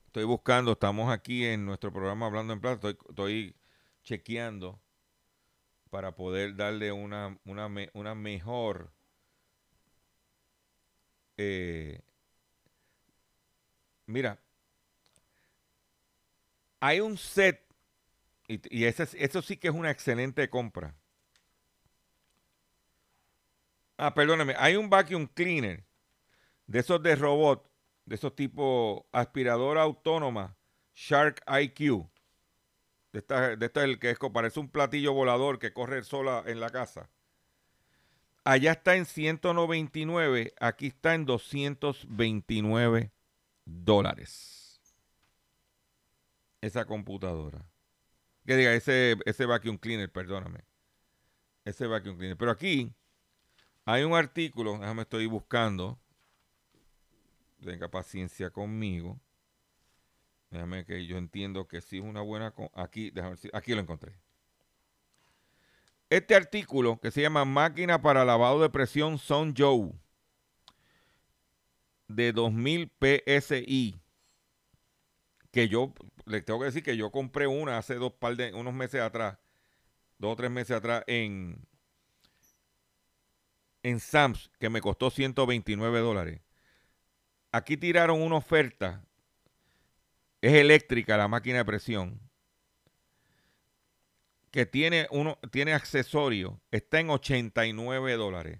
Estoy 0.08 0.26
buscando, 0.26 0.74
estamos 0.74 1.10
aquí 1.10 1.46
en 1.46 1.66
nuestro 1.66 1.94
programa 1.94 2.26
Hablando 2.26 2.52
en 2.52 2.60
Plata, 2.60 2.90
estoy, 2.90 3.56
chequeando 4.04 4.82
para 5.90 6.14
poder 6.16 6.56
darle 6.58 6.92
una, 6.92 7.40
una, 7.46 8.16
mejor 8.16 8.92
eh, 11.38 12.02
mira, 14.08 14.40
hay 16.82 17.00
un 17.00 17.18
set, 17.18 17.64
y, 18.48 18.84
eso 18.86 19.42
sí 19.42 19.56
que 19.56 19.70
es 19.70 19.74
una 19.74 19.92
excelente 19.92 20.50
compra. 20.50 20.94
Ah, 23.98 24.14
perdóname, 24.14 24.54
hay 24.58 24.76
un 24.76 24.90
vacuum 24.90 25.28
cleaner 25.28 25.84
de 26.68 26.80
esos 26.80 27.02
de 27.02 27.16
robot, 27.16 27.68
de 28.06 28.16
esos 28.16 28.36
tipo 28.36 29.08
aspiradora 29.12 29.82
autónoma, 29.82 30.56
Shark 30.94 31.44
IQ. 31.48 32.08
De 33.12 33.20
esta, 33.20 33.56
de 33.56 33.66
esta 33.66 33.84
el 33.84 34.00
que 34.00 34.12
es, 34.12 34.20
parece 34.32 34.60
un 34.60 34.70
platillo 34.70 35.14
volador 35.14 35.58
que 35.58 35.74
corre 35.74 36.04
sola 36.04 36.44
en 36.46 36.60
la 36.60 36.70
casa. 36.70 37.10
Allá 38.44 38.74
está 38.74 38.96
en 38.96 39.06
199, 39.06 40.54
aquí 40.60 40.88
está 40.88 41.16
en 41.16 41.26
229 41.26 43.12
dólares. 43.66 44.80
Esa 46.62 46.86
computadora. 46.86 47.66
Que 48.46 48.56
diga, 48.56 48.74
ese, 48.74 49.18
ese 49.26 49.46
vacuum 49.46 49.78
cleaner, 49.78 50.12
perdóname. 50.12 50.64
Ese 51.66 51.88
vacuum 51.88 52.16
cleaner. 52.18 52.38
Pero 52.38 52.52
aquí 52.52 52.94
hay 53.88 54.04
un 54.04 54.14
artículo, 54.16 54.78
déjame 54.78 55.04
estoy 55.04 55.28
buscando. 55.28 55.98
Tenga 57.64 57.90
paciencia 57.90 58.50
conmigo. 58.50 59.18
Déjame 60.52 60.84
que 60.84 61.06
yo 61.06 61.18
entiendo 61.18 61.70
que 61.70 61.80
sí 61.80 62.00
es 62.00 62.04
una 62.04 62.20
buena. 62.20 62.54
Aquí, 62.74 63.12
déjame 63.12 63.38
aquí 63.54 63.74
lo 63.74 63.80
encontré. 63.80 64.20
Este 66.10 66.36
artículo 66.36 67.00
que 67.00 67.12
se 67.12 67.22
llama 67.22 67.46
Máquina 67.46 68.02
para 68.02 68.26
lavado 68.26 68.62
de 68.62 68.70
presión 68.70 69.18
Son 69.18 69.54
Joe 69.58 69.94
de 72.10 72.34
2000 72.34 72.92
PSI. 73.00 74.02
Que 75.50 75.70
yo 75.70 75.94
les 76.26 76.44
tengo 76.44 76.60
que 76.60 76.66
decir 76.66 76.84
que 76.84 76.98
yo 76.98 77.10
compré 77.10 77.48
una 77.48 77.78
hace 77.78 77.96
dos 77.96 78.12
par 78.12 78.36
de 78.36 78.54
unos 78.54 78.74
meses 78.74 79.00
atrás, 79.00 79.38
dos 80.18 80.34
o 80.34 80.36
tres 80.36 80.52
meses 80.52 80.76
atrás 80.76 81.06
en 81.08 81.66
en 83.88 84.02
Sams 84.02 84.52
que 84.60 84.70
me 84.70 84.82
costó 84.82 85.10
129 85.10 86.00
dólares. 86.00 86.42
Aquí 87.54 87.78
tiraron 87.78 88.22
una 88.22 88.36
oferta. 88.36 89.02
Es 90.42 90.54
eléctrica 90.54 91.16
la 91.16 91.30
máquina 91.30 91.60
de 91.60 91.66
presión. 91.66 92.20
Que 94.52 94.66
tiene, 94.66 95.08
uno, 95.10 95.40
tiene 95.52 95.74
accesorio. 95.74 96.60
Está 96.70 97.00
en 97.00 97.10
89 97.12 98.18
dólares. 98.18 98.60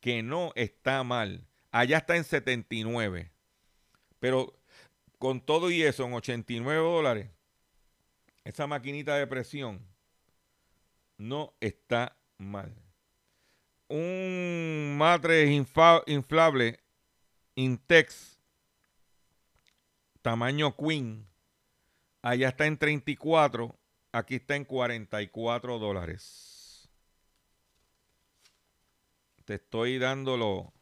Que 0.00 0.24
no 0.24 0.50
está 0.56 1.04
mal. 1.04 1.46
Allá 1.70 1.98
está 1.98 2.16
en 2.16 2.24
79. 2.24 3.30
Pero 4.18 4.58
con 5.18 5.40
todo 5.40 5.70
y 5.70 5.82
eso, 5.82 6.04
en 6.04 6.14
89 6.14 6.82
dólares, 6.82 7.30
esa 8.42 8.66
maquinita 8.66 9.14
de 9.14 9.28
presión 9.28 9.86
no 11.18 11.54
está 11.60 12.16
mal. 12.36 12.85
Un 13.88 14.96
matres 14.98 15.50
inflable 16.06 16.80
Intex, 17.54 18.38
tamaño 20.22 20.76
Queen, 20.76 21.26
allá 22.22 22.48
está 22.48 22.66
en 22.66 22.76
34, 22.76 23.78
aquí 24.12 24.34
está 24.36 24.56
en 24.56 24.64
44 24.64 25.78
dólares. 25.78 26.56
te 29.46 29.54
estoy 29.54 29.98
dándolo. 29.98 30.74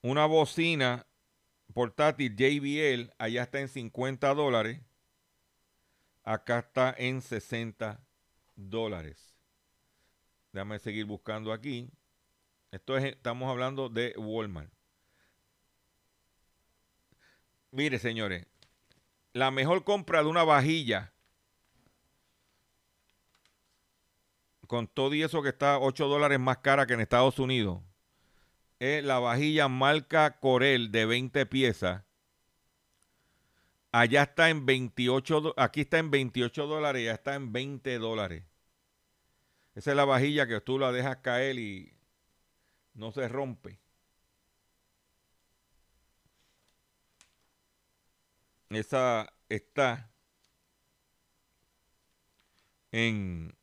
Una 0.00 0.26
bocina 0.26 1.06
portátil 1.74 2.34
JBL, 2.34 3.12
allá 3.18 3.42
está 3.44 3.60
en 3.60 3.68
50 3.68 4.34
dólares. 4.34 4.80
Acá 6.24 6.60
está 6.60 6.94
en 6.96 7.20
60 7.20 8.00
dólares. 8.56 9.31
Déjame 10.52 10.78
seguir 10.78 11.06
buscando 11.06 11.52
aquí. 11.52 11.90
Esto 12.70 12.96
es, 12.96 13.04
estamos 13.04 13.50
hablando 13.50 13.88
de 13.88 14.14
Walmart. 14.16 14.70
Mire, 17.70 17.98
señores, 17.98 18.46
la 19.32 19.50
mejor 19.50 19.82
compra 19.84 20.22
de 20.22 20.28
una 20.28 20.44
vajilla 20.44 21.12
con 24.66 24.86
todo 24.86 25.14
y 25.14 25.22
eso 25.22 25.42
que 25.42 25.50
está 25.50 25.78
8 25.78 26.06
dólares 26.06 26.38
más 26.38 26.58
cara 26.58 26.86
que 26.86 26.94
en 26.94 27.00
Estados 27.00 27.38
Unidos 27.38 27.80
es 28.78 29.04
la 29.04 29.20
vajilla 29.20 29.68
marca 29.68 30.40
Corel 30.40 30.90
de 30.90 31.06
20 31.06 31.46
piezas. 31.46 32.02
Allá 33.92 34.22
está 34.22 34.50
en 34.50 34.66
28, 34.66 35.54
aquí 35.56 35.82
está 35.82 35.98
en 35.98 36.10
28 36.10 36.66
dólares, 36.66 37.04
ya 37.04 37.12
está 37.12 37.36
en 37.36 37.52
20 37.52 37.98
dólares. 37.98 38.44
Esa 39.74 39.90
es 39.90 39.96
la 39.96 40.04
vajilla 40.04 40.46
que 40.46 40.60
tú 40.60 40.78
la 40.78 40.92
dejas 40.92 41.18
caer 41.18 41.58
y 41.58 41.92
no 42.94 43.12
se 43.12 43.28
rompe. 43.28 43.80
Esa 48.70 49.32
está 49.48 50.10
en 52.90 53.54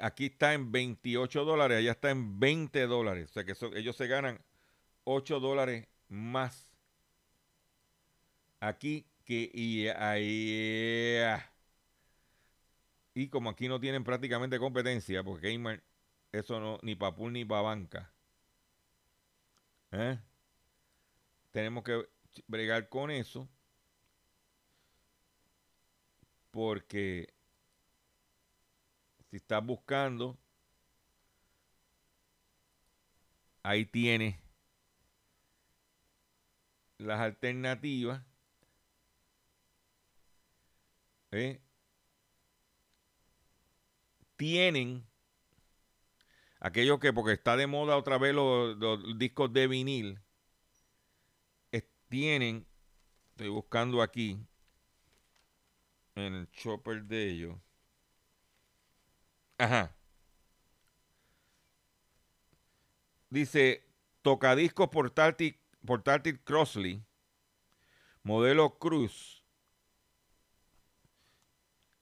aquí 0.00 0.26
está 0.26 0.54
en 0.54 0.70
28 0.72 1.44
dólares, 1.44 1.78
allá 1.78 1.92
está 1.92 2.10
en 2.10 2.38
20 2.38 2.86
dólares. 2.86 3.30
O 3.30 3.32
sea 3.32 3.44
que 3.44 3.54
ellos 3.78 3.96
se 3.96 4.06
ganan 4.06 4.40
8 5.04 5.40
dólares 5.40 5.88
más 6.08 6.70
aquí 8.60 9.06
que 9.24 9.50
y 9.52 9.88
ahí. 9.88 11.18
Y 13.16 13.30
como 13.30 13.48
aquí 13.48 13.66
no 13.66 13.80
tienen 13.80 14.04
prácticamente 14.04 14.58
competencia, 14.58 15.24
porque 15.24 15.50
Gamer, 15.50 15.82
eso 16.32 16.60
no, 16.60 16.78
ni 16.82 16.94
para 16.96 17.16
pool 17.16 17.32
ni 17.32 17.46
para 17.46 17.62
banca. 17.62 18.12
¿eh? 19.90 20.18
Tenemos 21.50 21.82
que 21.82 22.06
bregar 22.46 22.90
con 22.90 23.10
eso. 23.10 23.48
Porque 26.50 27.32
si 29.30 29.36
estás 29.36 29.64
buscando, 29.64 30.36
ahí 33.62 33.86
tienes 33.86 34.36
las 36.98 37.20
alternativas. 37.20 38.22
¿eh? 41.30 41.62
Tienen 44.36 45.06
aquello 46.60 46.98
que, 46.98 47.12
porque 47.12 47.32
está 47.32 47.56
de 47.56 47.66
moda 47.66 47.96
otra 47.96 48.18
vez 48.18 48.34
los, 48.34 49.18
discos 49.18 49.52
de 49.52 49.66
vinil, 49.66 50.20
tienen, 52.08 52.66
estoy 53.30 53.48
buscando 53.48 54.00
aquí, 54.00 54.38
en 56.14 56.34
el 56.34 56.50
chopper 56.50 57.04
de 57.04 57.30
ellos, 57.30 57.56
Ajá. 59.58 59.96
Dice, 63.30 63.88
tocadiscos 64.20 64.88
portátil, 64.88 65.58
portátil 65.84 66.38
Crossley, 66.44 67.02
modelo 68.22 68.78
Cruz. 68.78 69.42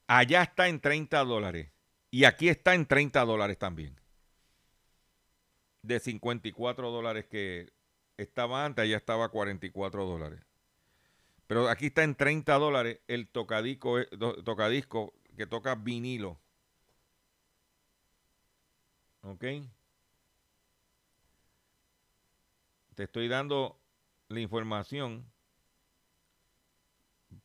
Allá 0.08 0.42
está 0.42 0.68
en 0.68 0.80
30 0.80 1.24
dólares. 1.24 1.73
Y 2.14 2.26
aquí 2.26 2.48
está 2.48 2.76
en 2.76 2.86
30 2.86 3.24
dólares 3.24 3.58
también. 3.58 3.98
De 5.82 5.98
54 5.98 6.92
dólares 6.92 7.26
que 7.26 7.72
estaba 8.16 8.64
antes, 8.64 8.84
allá 8.84 8.96
estaba 8.98 9.30
44 9.30 10.06
dólares. 10.06 10.38
Pero 11.48 11.68
aquí 11.68 11.86
está 11.86 12.04
en 12.04 12.14
30 12.14 12.54
dólares 12.54 13.00
el 13.08 13.26
tocadisco, 13.26 13.98
eh, 13.98 14.08
tocadisco 14.44 15.12
que 15.36 15.48
toca 15.48 15.74
vinilo. 15.74 16.38
¿Ok? 19.22 19.44
Te 22.94 23.02
estoy 23.02 23.26
dando 23.26 23.80
la 24.28 24.38
información 24.38 25.28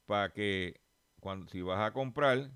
para 0.06 0.32
que 0.32 0.80
cuando 1.20 1.50
si 1.50 1.64
vas 1.64 1.80
a 1.80 1.92
comprar 1.92 2.52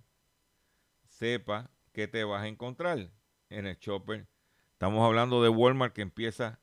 sepa 1.08 1.73
qué 1.94 2.08
te 2.08 2.24
vas 2.24 2.44
a 2.44 2.48
encontrar 2.48 3.12
en 3.50 3.68
el 3.68 3.78
shopper. 3.78 4.28
Estamos 4.74 5.06
hablando 5.06 5.42
de 5.42 5.50
Walmart 5.50 5.94
que 5.94 6.02
empieza 6.02 6.60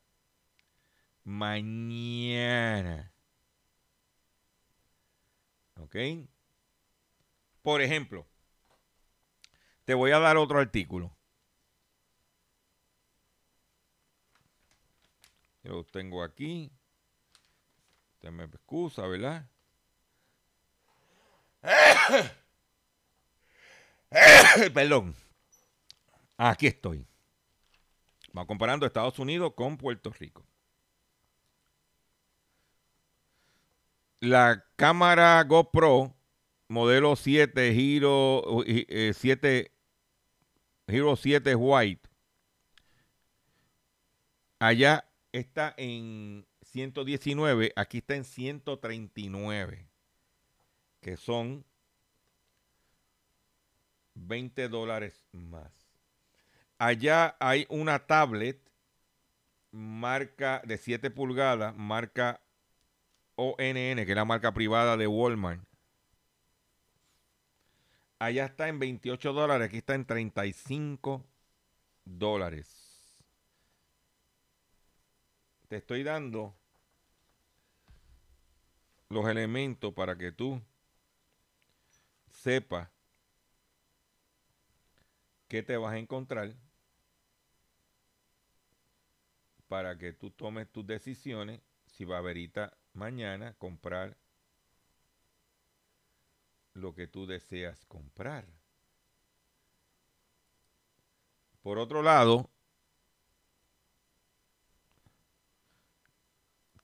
mañana. 1.24 3.12
¿Ok? 5.76 5.96
Por 7.62 7.80
ejemplo, 7.80 8.26
te 9.84 9.94
voy 9.94 10.10
a 10.10 10.18
dar 10.18 10.36
otro 10.36 10.58
artículo. 10.58 11.16
Yo 15.62 15.72
lo 15.72 15.84
tengo 15.84 16.22
aquí. 16.22 16.72
Usted 18.14 18.30
me 18.30 18.44
excusa, 18.44 19.06
¿verdad? 19.06 19.48
Perdón. 24.74 25.14
Aquí 26.36 26.66
estoy. 26.66 27.06
Vamos 28.32 28.46
comparando 28.46 28.86
Estados 28.86 29.18
Unidos 29.18 29.52
con 29.54 29.76
Puerto 29.76 30.10
Rico. 30.10 30.46
La 34.20 34.64
cámara 34.76 35.42
GoPro 35.44 36.14
modelo 36.68 37.16
7 37.16 37.70
Hero 37.70 38.62
7 38.64 39.58
eh, 39.58 39.72
Hero 40.86 41.16
7 41.16 41.54
White 41.54 42.10
allá 44.60 45.10
está 45.32 45.74
en 45.76 46.46
119, 46.62 47.72
aquí 47.74 47.98
está 47.98 48.14
en 48.14 48.24
139, 48.24 49.88
que 51.00 51.16
son 51.16 51.64
20 54.26 54.68
dólares 54.68 55.24
más. 55.32 55.72
Allá 56.78 57.36
hay 57.40 57.66
una 57.68 58.06
tablet 58.06 58.58
marca 59.70 60.62
de 60.64 60.78
7 60.78 61.10
pulgadas, 61.10 61.76
marca 61.76 62.40
ONN, 63.36 63.56
que 63.58 64.06
es 64.08 64.16
la 64.16 64.24
marca 64.24 64.52
privada 64.52 64.96
de 64.96 65.06
Walmart. 65.06 65.62
Allá 68.18 68.46
está 68.46 68.68
en 68.68 68.78
28 68.78 69.32
dólares, 69.32 69.68
aquí 69.68 69.78
está 69.78 69.94
en 69.94 70.04
35 70.04 71.24
dólares 72.04 72.80
te 75.70 75.76
estoy 75.76 76.02
dando 76.02 76.52
los 79.08 79.24
elementos 79.28 79.94
para 79.94 80.18
que 80.18 80.32
tú 80.32 80.60
sepas 82.26 82.88
qué 85.50 85.64
te 85.64 85.76
vas 85.76 85.92
a 85.94 85.98
encontrar 85.98 86.54
para 89.66 89.98
que 89.98 90.12
tú 90.12 90.30
tomes 90.30 90.70
tus 90.70 90.86
decisiones 90.86 91.60
si 91.86 92.04
va 92.04 92.18
a 92.18 92.20
verita 92.20 92.78
mañana 92.92 93.54
comprar 93.54 94.16
lo 96.74 96.94
que 96.94 97.08
tú 97.08 97.26
deseas 97.26 97.84
comprar. 97.86 98.46
Por 101.62 101.78
otro 101.78 102.02
lado, 102.02 102.48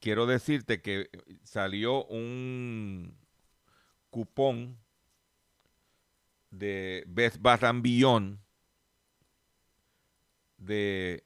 quiero 0.00 0.26
decirte 0.26 0.82
que 0.82 1.08
salió 1.44 2.04
un 2.06 3.16
cupón 4.10 4.76
de 6.50 7.04
Best 7.06 7.36
Bath 7.40 7.62
de 10.58 11.24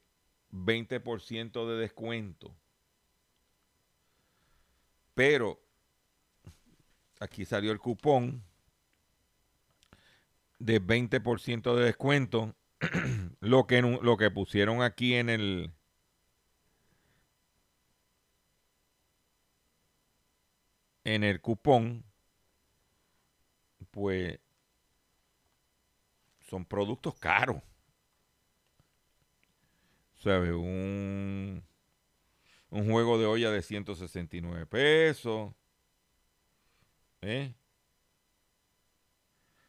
20% 0.53 1.67
de 1.69 1.77
descuento. 1.77 2.55
Pero 5.15 5.61
aquí 7.21 7.45
salió 7.45 7.73
el 7.73 7.79
cupón 7.79 8.43
de 10.59 10.81
20% 10.81 11.75
de 11.75 11.85
descuento 11.85 12.55
lo 13.41 13.67
que, 13.67 13.83
lo 13.83 14.17
que 14.17 14.31
pusieron 14.31 14.83
aquí 14.83 15.15
en 15.15 15.29
el... 15.29 15.73
En 21.03 21.25
el 21.25 21.41
cupón, 21.41 22.05
pues 23.91 24.39
son 26.49 26.67
productos 26.67 27.15
caros. 27.19 27.63
Un, 30.25 31.65
un 32.71 32.91
juego 32.91 33.19
de 33.19 33.27
olla 33.27 33.51
de 33.51 33.63
169 33.63 34.67
pesos. 34.67 35.53
¿Eh? 37.23 37.55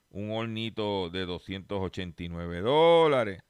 Un 0.10 0.32
hornito 0.32 1.10
de 1.10 1.26
289 1.26 2.62
dólares. 2.62 3.44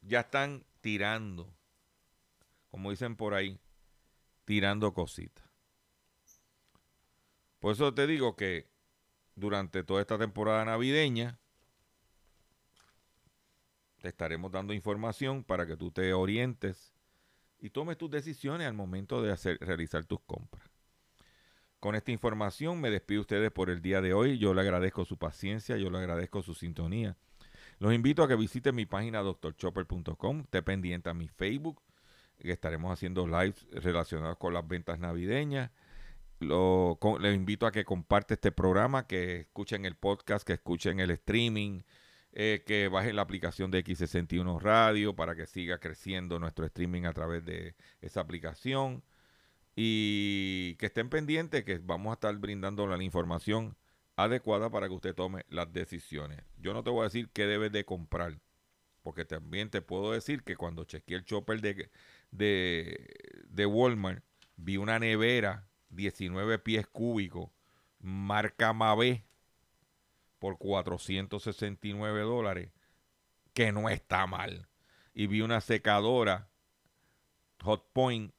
Ya 0.00 0.20
están 0.20 0.64
tirando, 0.80 1.54
como 2.70 2.90
dicen 2.90 3.16
por 3.16 3.34
ahí, 3.34 3.60
tirando 4.46 4.94
cositas. 4.94 5.44
Por 7.58 7.72
eso 7.72 7.92
te 7.92 8.06
digo 8.06 8.34
que 8.36 8.66
durante 9.34 9.82
toda 9.82 10.00
esta 10.00 10.16
temporada 10.16 10.64
navideña, 10.64 11.38
te 14.00 14.08
estaremos 14.08 14.50
dando 14.52 14.72
información 14.72 15.44
para 15.44 15.66
que 15.66 15.76
tú 15.76 15.90
te 15.90 16.12
orientes 16.12 16.92
y 17.60 17.70
tomes 17.70 17.98
tus 17.98 18.10
decisiones 18.10 18.66
al 18.66 18.74
momento 18.74 19.22
de 19.22 19.32
hacer, 19.32 19.58
realizar 19.60 20.04
tus 20.04 20.20
compras. 20.20 20.70
Con 21.80 21.94
esta 21.94 22.10
información 22.10 22.80
me 22.80 22.90
despido 22.90 23.20
ustedes 23.20 23.52
por 23.52 23.70
el 23.70 23.82
día 23.82 24.00
de 24.00 24.12
hoy. 24.12 24.38
Yo 24.38 24.52
le 24.52 24.62
agradezco 24.62 25.04
su 25.04 25.16
paciencia, 25.16 25.76
yo 25.76 25.90
le 25.90 25.98
agradezco 25.98 26.42
su 26.42 26.54
sintonía. 26.54 27.16
Los 27.78 27.94
invito 27.94 28.22
a 28.22 28.28
que 28.28 28.34
visiten 28.34 28.74
mi 28.74 28.86
página 28.86 29.20
doctorchopper.com, 29.20 30.40
esté 30.40 30.62
pendiente 30.62 31.10
a 31.10 31.14
mi 31.14 31.28
Facebook, 31.28 31.80
estaremos 32.40 32.92
haciendo 32.92 33.26
lives 33.26 33.66
relacionados 33.70 34.36
con 34.38 34.54
las 34.54 34.66
ventas 34.66 34.98
navideñas. 34.98 35.70
Lo, 36.40 36.98
les 37.20 37.34
invito 37.34 37.66
a 37.66 37.72
que 37.72 37.84
comparte 37.84 38.34
este 38.34 38.52
programa, 38.52 39.06
que 39.06 39.40
escuchen 39.40 39.84
el 39.84 39.94
podcast, 39.94 40.46
que 40.46 40.54
escuchen 40.54 40.98
el 40.98 41.10
streaming, 41.12 41.82
eh, 42.40 42.62
que 42.64 42.86
bajen 42.86 43.16
la 43.16 43.22
aplicación 43.22 43.72
de 43.72 43.84
X61 43.84 44.60
Radio 44.60 45.16
para 45.16 45.34
que 45.34 45.44
siga 45.44 45.78
creciendo 45.80 46.38
nuestro 46.38 46.64
streaming 46.66 47.02
a 47.02 47.12
través 47.12 47.44
de 47.44 47.74
esa 48.00 48.20
aplicación. 48.20 49.02
Y 49.74 50.76
que 50.76 50.86
estén 50.86 51.08
pendientes 51.10 51.64
que 51.64 51.78
vamos 51.78 52.12
a 52.12 52.14
estar 52.14 52.36
brindando 52.36 52.86
la 52.86 53.02
información 53.02 53.76
adecuada 54.14 54.70
para 54.70 54.86
que 54.86 54.94
usted 54.94 55.16
tome 55.16 55.46
las 55.48 55.72
decisiones. 55.72 56.40
Yo 56.58 56.74
no 56.74 56.84
te 56.84 56.90
voy 56.90 57.00
a 57.00 57.04
decir 57.04 57.28
qué 57.32 57.44
debes 57.46 57.72
de 57.72 57.84
comprar, 57.84 58.38
porque 59.02 59.24
también 59.24 59.68
te 59.68 59.82
puedo 59.82 60.12
decir 60.12 60.44
que 60.44 60.54
cuando 60.54 60.84
chequeé 60.84 61.16
el 61.16 61.24
chopper 61.24 61.60
de, 61.60 61.90
de, 62.30 63.16
de 63.48 63.66
Walmart, 63.66 64.22
vi 64.56 64.76
una 64.76 65.00
nevera 65.00 65.68
19 65.90 66.60
pies 66.60 66.86
cúbicos, 66.86 67.50
marca 67.98 68.72
Mave, 68.72 69.27
por 70.38 70.58
469 70.58 72.20
dólares, 72.22 72.70
que 73.52 73.72
no 73.72 73.88
está 73.88 74.26
mal. 74.26 74.68
Y 75.14 75.26
vi 75.26 75.40
una 75.40 75.60
secadora 75.60 76.48
Hot 77.62 77.92
Point 77.92 78.32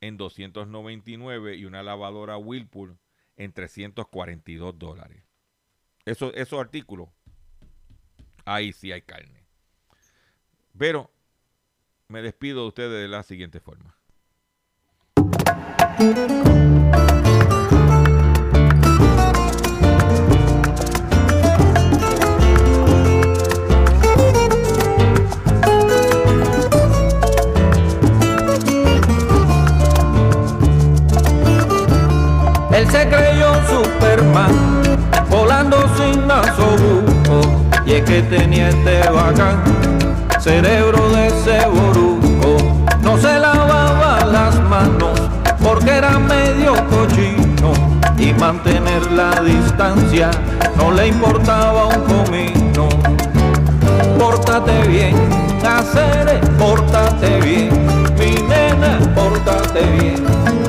en 0.00 0.16
299 0.16 1.56
y 1.56 1.64
una 1.64 1.82
lavadora 1.82 2.36
Whirlpool 2.36 2.98
en 3.36 3.52
342 3.52 4.78
dólares. 4.78 5.22
Eso, 6.04 6.32
esos 6.34 6.60
artículos, 6.60 7.08
ahí 8.44 8.72
sí 8.72 8.92
hay 8.92 9.02
carne. 9.02 9.44
Pero 10.78 11.10
me 12.08 12.22
despido 12.22 12.62
de 12.62 12.68
ustedes 12.68 13.02
de 13.02 13.08
la 13.08 13.22
siguiente 13.22 13.60
forma. 13.60 13.96
Se 32.90 33.08
creyó 33.08 33.52
Superman, 33.68 34.82
volando 35.30 35.76
sin 35.96 36.26
nasobuco, 36.26 37.40
y 37.84 37.92
es 37.94 38.04
que 38.04 38.22
tenía 38.22 38.68
este 38.68 39.08
bacán, 39.10 39.62
cerebro 40.40 41.08
de 41.10 41.30
ceboruco, 41.44 42.56
no 43.02 43.18
se 43.18 43.38
lavaba 43.38 44.24
las 44.24 44.60
manos 44.62 45.20
porque 45.62 45.90
era 45.90 46.18
medio 46.18 46.74
cochino. 46.88 47.72
Y 48.18 48.32
mantener 48.32 49.10
la 49.12 49.42
distancia 49.42 50.30
no 50.76 50.90
le 50.90 51.08
importaba 51.08 51.86
un 51.86 52.02
comino. 52.04 52.88
Pórtate 54.18 54.88
bien, 54.88 55.14
hacer, 55.62 56.40
pórtate 56.58 57.40
bien, 57.40 57.68
mi 58.18 58.40
nena, 58.48 58.98
pórtate 59.14 59.82
bien, 60.00 60.24